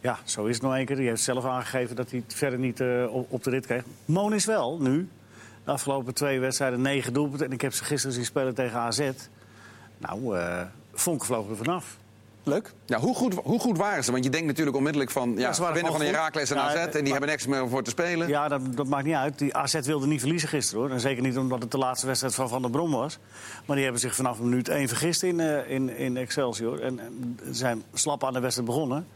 [0.00, 0.96] ja, zo is het nog één keer.
[0.96, 3.82] Die heeft zelf aangegeven dat hij het verder niet eh, op, de rit kreeg.
[4.04, 5.08] Monis wel, nu.
[5.68, 7.46] De afgelopen twee wedstrijden negen doelpunten.
[7.46, 9.10] En ik heb ze gisteren zien spelen tegen AZ.
[9.98, 10.62] Nou, eh
[10.94, 11.96] vonken vlogen er vanaf.
[12.42, 12.72] Leuk.
[12.86, 14.12] Ja, hoe, goed, hoe goed waren ze?
[14.12, 15.34] Want je denkt natuurlijk onmiddellijk van...
[15.36, 16.02] Ja, ze waren winnen van.
[16.02, 18.28] Heracles en Ja, AZ en die maar- hebben niks meer voor te spelen.
[18.28, 19.38] Ja, dat, dat maakt niet uit.
[19.38, 20.90] Die AZ wilde niet verliezen gisteren hoor.
[20.90, 23.18] En zeker niet omdat het de laatste wedstrijd van Van der Brom was.
[23.64, 26.80] Maar die hebben zich vanaf minuut 1 vergist in, eh, in, in Excelsior.
[26.80, 29.06] En, en zijn slap aan de wedstrijd begonnen.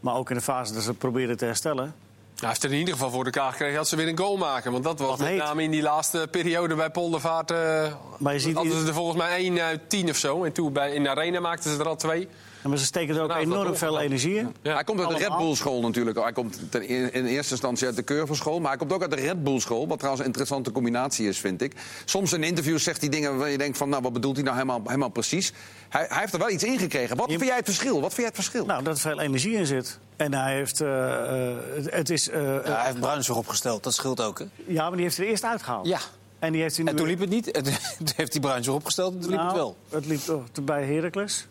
[0.00, 1.94] Maar ook in de fase dat ze probeerden te herstellen.
[2.40, 4.72] Hij heeft er in ieder geval voor elkaar gekregen dat ze weer een goal maken.
[4.72, 5.38] Want dat was met heet.
[5.38, 7.50] name in die laatste periode bij Poldervaart.
[7.50, 10.44] eh Maar je ziet hadden ze er volgens mij één uit tien of zo.
[10.44, 12.28] En toen bij, in de arena maakten ze er al twee.
[12.66, 14.54] En maar ze steken er ook Nou, enorm veel energie in.
[14.62, 15.16] Ja, hij komt uit de.
[15.16, 16.18] Red Bull school natuurlijk.
[16.22, 18.60] Hij komt ten, in, eerste instantie uit de Curverschool.
[18.60, 19.86] Maar hij komt ook uit de Red Bull school.
[19.86, 21.72] Wat trouwens een interessante combinatie is, vind ik.
[22.04, 23.88] Soms in interviews zegt hij dingen waarvan je denkt van...
[23.88, 25.52] nou, wat bedoelt hij nou helemaal, helemaal precies?
[25.88, 27.16] Hij, hij heeft er wel iets in gekregen.
[27.16, 27.94] Wat Je- vind jij het verschil?
[28.00, 28.64] Wat vind jij het verschil?
[28.66, 29.98] Nou, dat er veel energie in zit.
[30.16, 30.80] En hij heeft...
[30.80, 32.28] eh, eh, het, is...
[32.28, 34.44] eh, Ja, hij heeft Bruins erop gesteld, dat scheelt ook, hè?
[34.66, 35.86] ja, maar die heeft er eerst uitgehaald.
[35.86, 35.98] Ja.
[36.38, 37.50] En die heeft hij nu En toen liep het niet.
[37.56, 37.72] En toen
[38.16, 39.76] heeft hij Bruins erop gesteld en toen liep Nou, het wel.
[39.88, 40.20] Het liep
[40.52, 41.46] toch bij Heracles.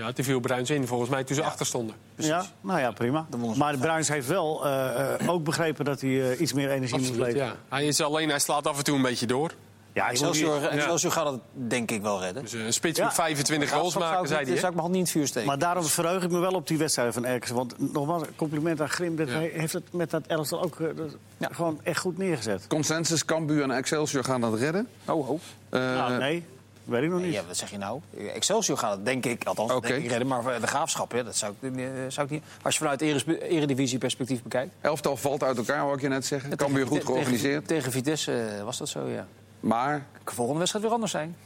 [0.00, 1.96] Ja, die viel Bruins in volgens mij toen ze achter stonden.
[2.14, 3.26] Ja, nou ja, prima.
[3.56, 7.06] Maar Bruins heeft wel eh, eh, ook begrepen dat hij eh, iets meer energie moet
[7.08, 7.46] Absoluut, leveren.
[7.46, 7.76] ja.
[7.76, 9.52] Hij is alleen, hij slaat af en toe een beetje door.
[9.92, 12.42] Ja, Excelsior, Excelsior gaat het denk ik wel redden.
[12.42, 13.04] Dus eh, een spits Ja.
[13.04, 14.56] moet 25 goals Zou ik maken, zei hij.
[14.56, 15.48] Zou ik mijn hand niet in het vuur steken.
[15.48, 17.50] Maar daarom verheug ik me wel op die wedstrijden van Erkens.
[17.50, 19.16] Want nogmaals, compliment aan Grim.
[19.16, 19.34] Dat Ja.
[19.34, 21.48] hij heeft het met dat elftal ook dat- Ja.
[21.52, 22.66] gewoon echt goed neergezet.
[22.66, 24.88] Consensus, Cambuur en Excelsior gaan dat redden.
[25.04, 25.40] Oh, oh.
[25.70, 26.44] Nou, nee,
[26.84, 27.32] weet ik nog niet.
[27.32, 28.00] Ja, wat zeg je nou?
[28.34, 30.26] Excelsior gaat het, denk ik, althans, denk ik redden.
[30.26, 32.42] Maar de graafschap, hè, dat zou ik, eh, zou ik niet...
[32.62, 34.74] Als je vanuit eres- eredivisie-perspectief bekijkt.
[34.80, 36.56] Elftal valt uit elkaar, wou ik je net zeggen.
[36.56, 37.66] Cambuur goed Tegen- georganiseerd.
[37.68, 39.26] Tegen, tegen Vitesse eh, was dat zo, ja.
[39.60, 41.36] Maar, Kan volgende wedstrijd weer anders zijn.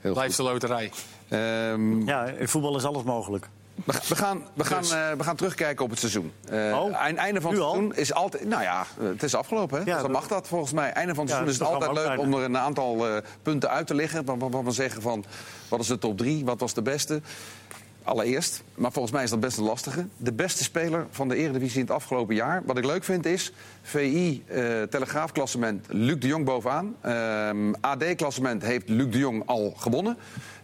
[0.00, 0.44] heel Blijft goed.
[0.46, 0.90] de loterij.
[1.28, 3.48] Ehm, Ja, in voetbal is alles mogelijk.
[3.84, 4.90] We, we gaan, we, gaan, Dus.
[4.90, 6.32] eh, we gaan terugkijken op het seizoen.
[6.48, 7.70] Eh Oh, eind- einde van het al?
[7.72, 8.44] seizoen is altijd.
[8.44, 9.78] Nou ja, het is afgelopen.
[9.78, 9.84] Hè?
[9.84, 10.92] Ja, dus dan mag dat volgens mij.
[10.92, 13.70] Einde van het Ja, seizoen is het altijd leuk om er een aantal eh, punten
[13.70, 14.24] uit te liggen.
[14.24, 15.24] Waarvan waarvan we zeggen van
[15.68, 17.20] wat is de top drie, wat was de beste.
[18.02, 20.06] Allereerst, maar volgens mij is dat best een lastige.
[20.16, 22.62] De beste speler van de Eredivisie in het afgelopen jaar.
[22.64, 24.44] Wat ik leuk vind is VI
[24.90, 26.96] Telegraafklassement Luc de Jong bovenaan.
[27.00, 30.16] Ehm AD-klassement heeft Luc de Jong al gewonnen.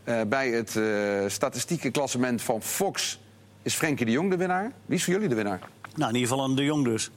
[0.04, 3.20] Eh, bij het eh statistieke klassement van Fox
[3.62, 4.72] is Frenkie de Jong de winnaar.
[4.86, 5.58] Wie is voor jullie de winnaar?
[5.94, 7.10] Nou, in ieder geval een de Jong dus.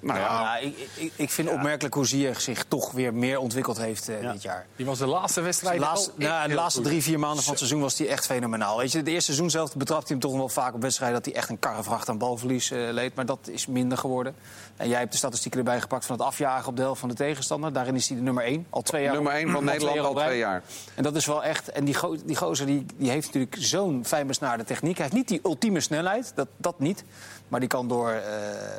[0.00, 3.78] Nou ja, Ja, ik, ik, ik vind opmerkelijk hoe Ziyech zich toch weer meer ontwikkeld
[3.78, 4.32] heeft eh, Ja.
[4.32, 4.66] dit jaar.
[4.76, 5.80] Die was de laatste De wedstrijd.
[6.16, 8.78] nou, de laatste drie, vier maanden van het seizoen was hij echt fenomenaal.
[8.78, 11.16] Weet je, het eerste seizoen zelf betrapte hij hem toch wel vaak op wedstrijden...
[11.16, 13.14] dat hij echt een karrevracht aan balverlies eh, leed.
[13.14, 14.34] Maar dat is minder geworden.
[14.76, 17.14] En jij hebt de statistieken erbij gepakt van het afjagen op de helft van de
[17.14, 17.72] tegenstander.
[17.72, 18.66] Daarin is hij de nummer één.
[18.70, 19.14] Al twee jaar.
[19.14, 20.62] nummer 1 van Nederland al twee jaar.
[20.94, 21.68] En dat is wel echt.
[21.70, 24.94] En die, go die gozer die, die heeft natuurlijk zo'n fijn besnaarde techniek.
[24.96, 27.04] Hij heeft niet die ultieme snelheid, dat, dat niet.
[27.48, 28.22] Maar die kan door eh,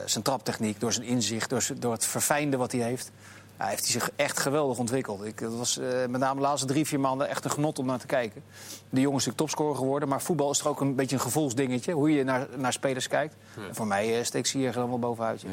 [0.06, 3.12] zijn traptechniek, door zijn inzicht, door, door het verfijnde wat hij heeft.
[3.60, 5.26] Ja, heeft hij zich echt geweldig ontwikkeld.
[5.26, 7.86] Ik, dat was eh, met name de laatste drie, vier maanden echt een genot om
[7.86, 8.44] naar te kijken.
[8.90, 10.10] De jongen is natuurlijk topscorer geworden.
[10.10, 11.94] Maar voetbal is toch ook een beetje een gevoelsdingetje.
[11.94, 13.36] Hoe je naar, naar spelers kijkt.
[13.68, 15.42] En voor mij uh, steekt ze hier gewoon wel bovenuit.
[15.42, 15.48] Ja.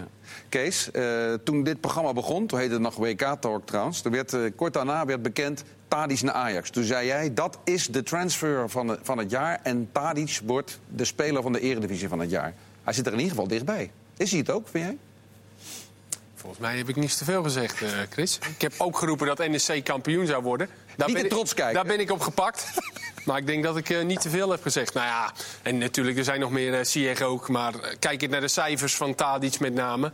[0.48, 4.00] Kees, eh, toen dit programma begon, toen heette het nog WK-talk trouwens...
[4.00, 6.70] Toen werd, kort daarna werd bekend Tadic naar Ajax.
[6.70, 9.60] Toen zei jij, dat is de transfer van, de- van het jaar...
[9.62, 12.54] en Tadic wordt de speler van de eredivisie van het jaar.
[12.82, 13.90] Hij zit er in ieder geval dichtbij.
[14.16, 14.98] Is hij het ook, vind jij?
[16.38, 18.38] Volgens mij heb ik niets te veel gezegd, eh, Chris.
[18.54, 20.68] Ik heb ook geroepen dat NEC kampioen zou worden.
[20.96, 21.74] Daar Niet ben trots kijken.
[21.74, 22.70] Daar ben ik op gepakt.
[23.24, 24.94] maar ik denk dat ik eh, niet te veel heb gezegd.
[24.94, 27.48] Nou ja, en natuurlijk, er zijn nog meer, uh, ook.
[27.48, 30.12] Maar kijk ik naar de cijfers van Tadic met name.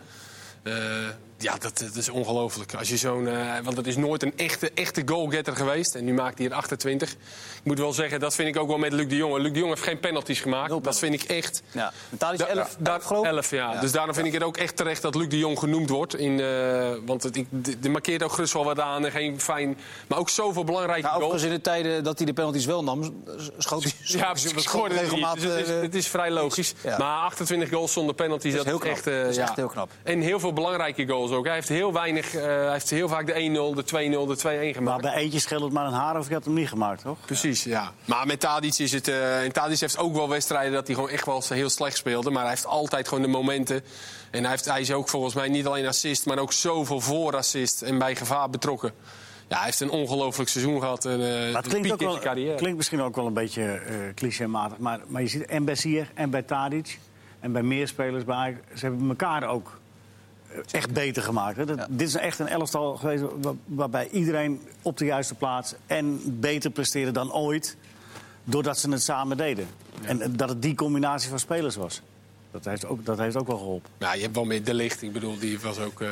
[1.44, 2.74] Eh, ja, dat, dat is ongelooflijk.
[2.74, 5.94] Als je zo'n, eh, want het is nooit een echte, echte goalgetter geweest.
[5.94, 7.10] En nu maakt hij er 28.
[7.12, 7.16] Ik
[7.64, 9.36] moet wel zeggen, dat vind ik ook wel met Luc de Jong.
[9.38, 10.84] Luc de Jong heeft geen penalties gemaakt.
[10.84, 11.62] Dat vind ik echt...
[11.72, 11.92] Ja.
[12.18, 13.30] Tadic Da- 11, da- geloof ik.
[13.30, 13.72] 11, ja.
[13.72, 13.80] Ja.
[13.80, 16.16] Dus daarom vind ik het ook echt terecht dat Luc de Jong genoemd wordt.
[16.16, 19.04] In, eh, want het, ik, de, de markeert ook gerust wel wat aan.
[19.04, 21.42] En geen fijn, maar ook zoveel belangrijke Nou, goals.
[21.42, 23.22] in de tijden dat hij de penalties wel nam,
[23.58, 26.74] schoot hij Ja, schoot regelmatig, Dus het, is, eh, het is vrij logisch.
[26.82, 26.98] Ja.
[26.98, 28.92] Maar 28 goals zonder penalties, dat, heel knap.
[28.92, 29.42] echt, eh, Dat is ja.
[29.42, 29.90] echt heel knap.
[30.02, 31.44] En heel veel belangrijke goals ook.
[31.44, 34.44] Hij heeft heel weinig, eh, hij heeft heel vaak de 1-0, de 2-0, de 2-1
[34.44, 35.02] Maar gemaakt.
[35.02, 37.18] bij eentje scheelt het maar een haar of je had hem niet gemaakt, toch?
[37.26, 37.92] Precies, ja.
[38.04, 39.08] Maar met Tadic is het...
[39.08, 42.30] eh en Tadic heeft ook wel wedstrijden dat hij gewoon echt wel heel slecht speelde.
[42.30, 43.82] Maar hij heeft altijd gewoon de momenten.
[44.30, 47.82] En hij, heeft, hij is ook volgens mij niet alleen assist, maar ook zoveel voorassist
[47.82, 48.92] en bij gevaar betrokken.
[49.48, 51.04] Ja, hij heeft een ongelooflijk seizoen gehad.
[51.04, 52.54] En, eh, Maar de het klinkt, ook wel, carrière.
[52.56, 54.78] klinkt misschien ook wel een beetje eh clichématig.
[54.78, 56.98] Maar, maar je ziet en bij Sier en bij Tadic
[57.40, 59.72] en bij meer spelers bij ze hebben elkaar ook eh,
[60.70, 61.56] echt beter gemaakt.
[61.56, 61.64] Hè.
[61.66, 66.20] Dat, Dit is echt een elftal geweest waar- waarbij iedereen op de juiste plaats en
[66.40, 67.76] beter presteerde dan ooit.
[68.44, 69.66] Doordat ze het samen deden.
[70.02, 72.02] En eh, dat het die combinatie van spelers was.
[72.50, 73.90] Dat heeft ook, dat heeft ook wel geholpen.
[73.98, 75.02] Ja, je hebt wel meer de licht.
[75.02, 76.00] Ik bedoel, die was ook...
[76.00, 76.10] eh,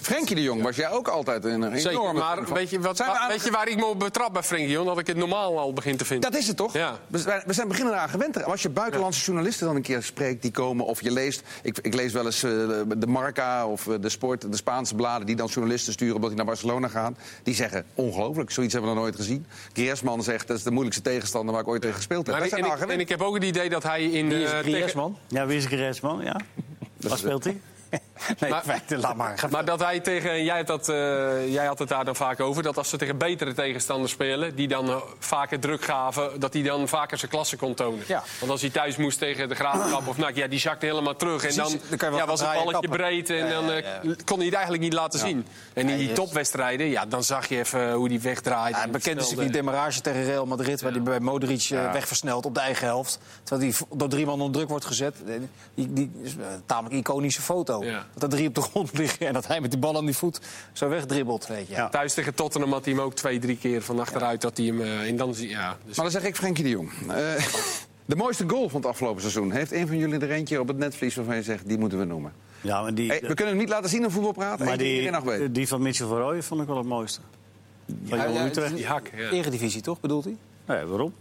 [0.00, 1.80] Frenkie de Jong was jij ook altijd een enorme...
[1.80, 4.32] Zeker, maar weet je, wat, Zijn we aan- weet je waar ik me op betrap
[4.32, 4.86] bij Frenkie Jong?
[4.86, 6.30] Dat ik het normaal al begin te vinden.
[6.30, 6.72] Dat is het toch?
[6.72, 6.98] Ja.
[7.06, 8.44] We, zijn- we zijn beginnen eraan gewend.
[8.44, 10.86] Als je buitenlandse journalisten dan een keer spreekt die komen...
[10.86, 11.42] of je leest...
[11.62, 12.50] Ik, ik lees wel eens eh,
[12.96, 15.26] de Marca of eh, de Sport, de Spaanse bladen...
[15.26, 17.16] die dan journalisten sturen omdat die naar Barcelona gaan.
[17.42, 19.46] Die zeggen, ongelooflijk, zoiets hebben we nog nooit gezien.
[19.72, 22.34] Griezmann zegt, dat is de moeilijkste tegenstander waar ik ooit tegen gespeeld heb.
[22.38, 23.00] Maar en, ik, en gewend.
[23.00, 24.28] ik heb ook het idee dat hij in...
[24.28, 24.42] Wie
[24.78, 25.04] is eh?
[25.28, 26.24] Ja, wie is Griezmann?
[26.24, 26.40] Ja.
[26.96, 27.60] Wat speelt hij?
[28.40, 29.44] Nee, Maar- laat maar.
[29.50, 32.62] Maar dat hij tegen, jij, hebt dat, eh, jij had het daar dan vaak over,
[32.62, 36.62] dat als ze tegen betere tegenstanders spelen, die dan eh, vaker druk gaven, dat hij
[36.62, 38.04] dan vaker zijn klasse kon tonen.
[38.06, 38.22] Ja.
[38.40, 41.44] Want als hij thuis moest tegen de Graafschap of NAC, ja, die zakte helemaal terug.
[41.44, 41.80] En dan,
[42.14, 42.90] ja, was het balletje kappen.
[42.90, 44.14] breed en Ja, dan ja, eh, ja.
[44.24, 45.46] kon hij het eigenlijk niet laten zien.
[45.72, 48.76] En in die topwedstrijden, ja, dan zag je even hoe die wegdraait.
[48.76, 52.44] Ja, en bekend is die demarrage tegen Real Madrid, waar hij bij Modric eh, wegversnelt
[52.46, 53.18] op de eigen helft.
[53.42, 55.14] Terwijl hij door drie man onder druk wordt gezet.
[55.74, 57.75] Die, die is een tamelijk iconische foto.
[57.84, 58.06] Ja.
[58.14, 60.16] Dat er drie op de grond liggen en dat hij met die bal aan die
[60.16, 60.40] voet
[60.72, 61.46] zo wegdribbelt.
[61.46, 61.74] Weet je.
[61.74, 61.88] Ja.
[61.88, 64.40] Thuis tegen Tottenham had hij hem ook twee, drie keer van achteruit.
[64.40, 66.70] Dat hij hem, eh, en dan, zie- ja, dus Maar dan zeg ik Frenkie de
[66.70, 66.90] Jong.
[67.08, 67.16] Eh,
[68.06, 69.50] de mooiste goal van het afgelopen seizoen.
[69.52, 72.04] Heeft een van jullie er eentje op het netvlies waarvan je zegt, die moeten we
[72.04, 72.32] noemen?
[72.60, 74.66] Ja, maar die, Hey, we kunnen hem niet laten zien in voetbal praten.
[74.66, 75.10] maar die
[75.52, 77.20] die, van Mitchell van Rooij vond ik wel het mooiste.
[78.04, 78.76] Van ja, Utrecht.
[78.76, 79.10] die hak.
[79.16, 79.30] Ja.
[79.30, 80.36] Eredivisie, toch, bedoelt hij?
[80.66, 81.12] Nee, waarom?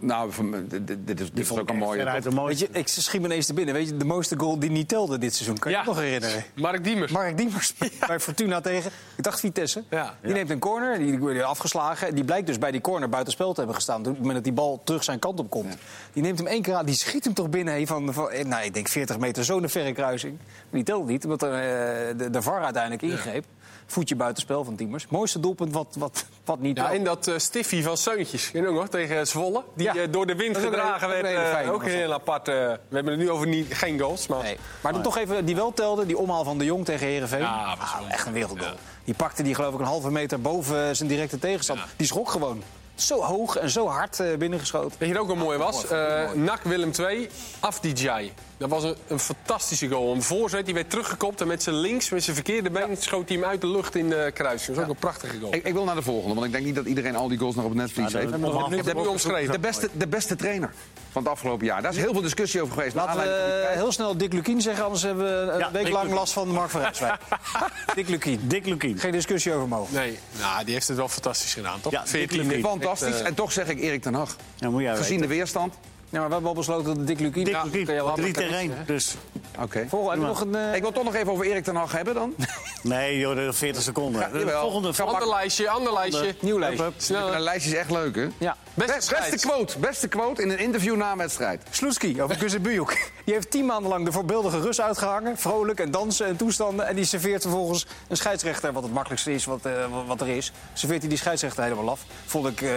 [0.00, 0.30] Nou,
[0.68, 2.22] dit, is, dit is ook een mooie.
[2.44, 3.74] Weet je, ik schiet me ineens te binnen.
[3.74, 5.58] Weet je, de mooiste goal die niet telde dit seizoen.
[5.58, 5.82] Kan je Ja.
[5.82, 6.44] je nog herinneren?
[6.54, 7.12] Mark Diemers.
[7.12, 7.74] Mark Diemers
[8.06, 9.82] bij Fortuna tegen, ik dacht Vitesse.
[9.90, 10.16] Ja.
[10.22, 12.14] Die neemt een corner, die wordt afgeslagen.
[12.14, 13.98] Die blijkt dus bij die corner buitenspel te hebben gestaan.
[13.98, 15.76] Op het moment dat die bal terug zijn kant op komt.
[16.12, 17.86] Die neemt hem één keer aan, die schiet hem toch binnen.
[17.86, 20.38] Van, van, eh, nou, ik denk 40 meter, zo'n verre kruising.
[20.70, 23.44] Die telt niet, omdat er, eh, de, de VAR uiteindelijk ingreep.
[23.86, 25.06] Voetje buitenspel van Diemers.
[25.08, 28.68] Mooiste doelpunt wat, wat, wat niet Ja, en dat eh Stiffy van Seuntjes, ken je
[28.68, 29.64] ook nog, tegen Zwolle.
[29.74, 30.02] Die Ja.
[30.02, 31.34] eh, door de wind Dat is ook gedragen een- ook werd.
[31.36, 32.48] een hele eh, ook een heel apart.
[32.48, 34.42] eh, we hebben het nu over niet, geen goals, maar...
[34.42, 34.56] Nee.
[34.80, 37.40] Maar dan toch even, die wel telde, die omhaal van de Jong tegen Herenveen.
[37.40, 38.68] Ja, wel- echt een wereldgoal.
[38.70, 38.74] Ja.
[39.04, 41.86] Die pakte die geloof ik een halve meter boven zijn directe tegenstander.
[41.96, 42.62] Die schrok gewoon.
[42.94, 44.92] zo hoog en zo hard eh, binnengeschoten.
[44.98, 45.86] Weet je wat ook wel mooi was?
[45.88, 47.28] Eh NAC Willem 2,
[47.60, 48.32] Afdijay.
[48.60, 50.14] Dat was een, een fantastische goal.
[50.14, 53.38] Een voorzet, die werd teruggekopt en met zijn links, met zijn verkeerde been, schoot hij
[53.38, 54.66] hem uit de lucht in de kruising.
[54.66, 55.54] Dat was ook een prachtige goal.
[55.54, 57.54] Ik, ik wil naar de volgende, want ik denk niet dat iedereen al die goals
[57.54, 58.30] nog op het netvlies Ja, heeft.
[58.30, 59.52] dat- heb nu omschreven.
[59.52, 60.72] De beste, de beste trainer
[61.12, 61.82] van het afgelopen jaar.
[61.82, 62.94] Daar is heel veel discussie over geweest.
[62.94, 65.92] Laten we eh, heel snel Dick Lukien zeggen, anders hebben we een Ja, week Dick
[65.92, 66.18] lang Lukien.
[66.18, 67.20] last van Mark van Rijswijk.
[67.94, 68.40] Dick Lukien.
[68.42, 68.98] Dick Lukien.
[68.98, 69.94] Geen discussie over mogen.
[69.94, 71.92] Nee, nou, die heeft het wel fantastisch gedaan, toch?
[71.92, 72.62] Ja, 14 Dick Lukien.
[72.64, 73.08] Fantastisch.
[73.08, 74.36] Echt, eh, En toch zeg ik Erik ten Hag.
[74.56, 75.74] Ja, moet jij Gezien de weerstand.
[76.10, 77.44] Ja, maar we hebben al besloten dat Dick Lukien...
[77.44, 78.84] Dick Ja, Lukien, wel drie hè?
[78.86, 79.16] Dus
[79.58, 79.86] Oké.
[79.90, 80.54] Een...
[80.54, 82.34] eh, Ik wil toch nog even over Erik ten Hag hebben dan.
[82.82, 84.20] nee, joh, dat is 40 seconden.
[84.20, 84.60] Ja, jawel.
[84.60, 86.34] volgende Kan Ander lijstje, ander lijstje.
[86.40, 86.92] Nieuw lijstje.
[86.96, 87.34] Snel.
[87.34, 88.28] Een lijstje is echt leuk, hè?
[88.38, 88.56] Ja.
[88.74, 91.62] Beste, quote, beste quote in een interview na een wedstrijd.
[91.70, 93.12] Sloetski over Kuzebujuk.
[93.24, 95.36] Die heeft tien maanden lang de voorbeeldige Rus uitgehangen.
[95.36, 96.86] Vrolijk en dansen en toestanden.
[96.86, 99.72] En die serveert vervolgens een scheidsrechter, wat het makkelijkste is wat, eh,
[100.06, 100.52] wat er is.
[100.72, 102.00] Serveert hij die scheidsrechter helemaal af.
[102.26, 102.70] Vond ik eh,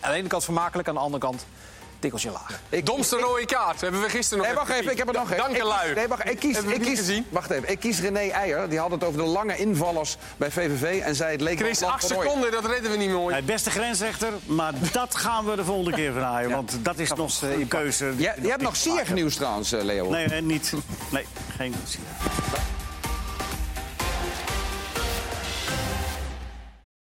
[0.00, 1.46] aan de ene kant vermakelijk, aan de andere kant
[2.10, 2.60] tikkeltje laag.
[2.68, 3.80] Ik, Domste rode kaart.
[3.80, 5.56] Hebben we gisteren nog Nee, wacht even, ik heb er nog Dank even.
[5.56, 5.94] Ik- lui.
[5.94, 7.26] Nee, wacht, ik kies, ik kies, gezien?
[7.28, 8.68] wacht even, ik kies René Eijer.
[8.68, 11.00] Die had het over de lange invallers bij VVV.
[11.02, 12.26] En zei het leek wel Chris, het van ooit.
[12.28, 13.34] seconden, dat redden we niet mooi.
[13.34, 16.50] Nee, beste grensrechter, maar dat gaan we de volgende keer verhaaien.
[16.50, 18.04] Want dat is nog een keuze.
[18.16, 20.10] Je, je hebt nog Sieg nieuws trouwens, eh, Leo.
[20.10, 20.72] Nee, nee, niet.
[21.10, 21.74] Nee, geen.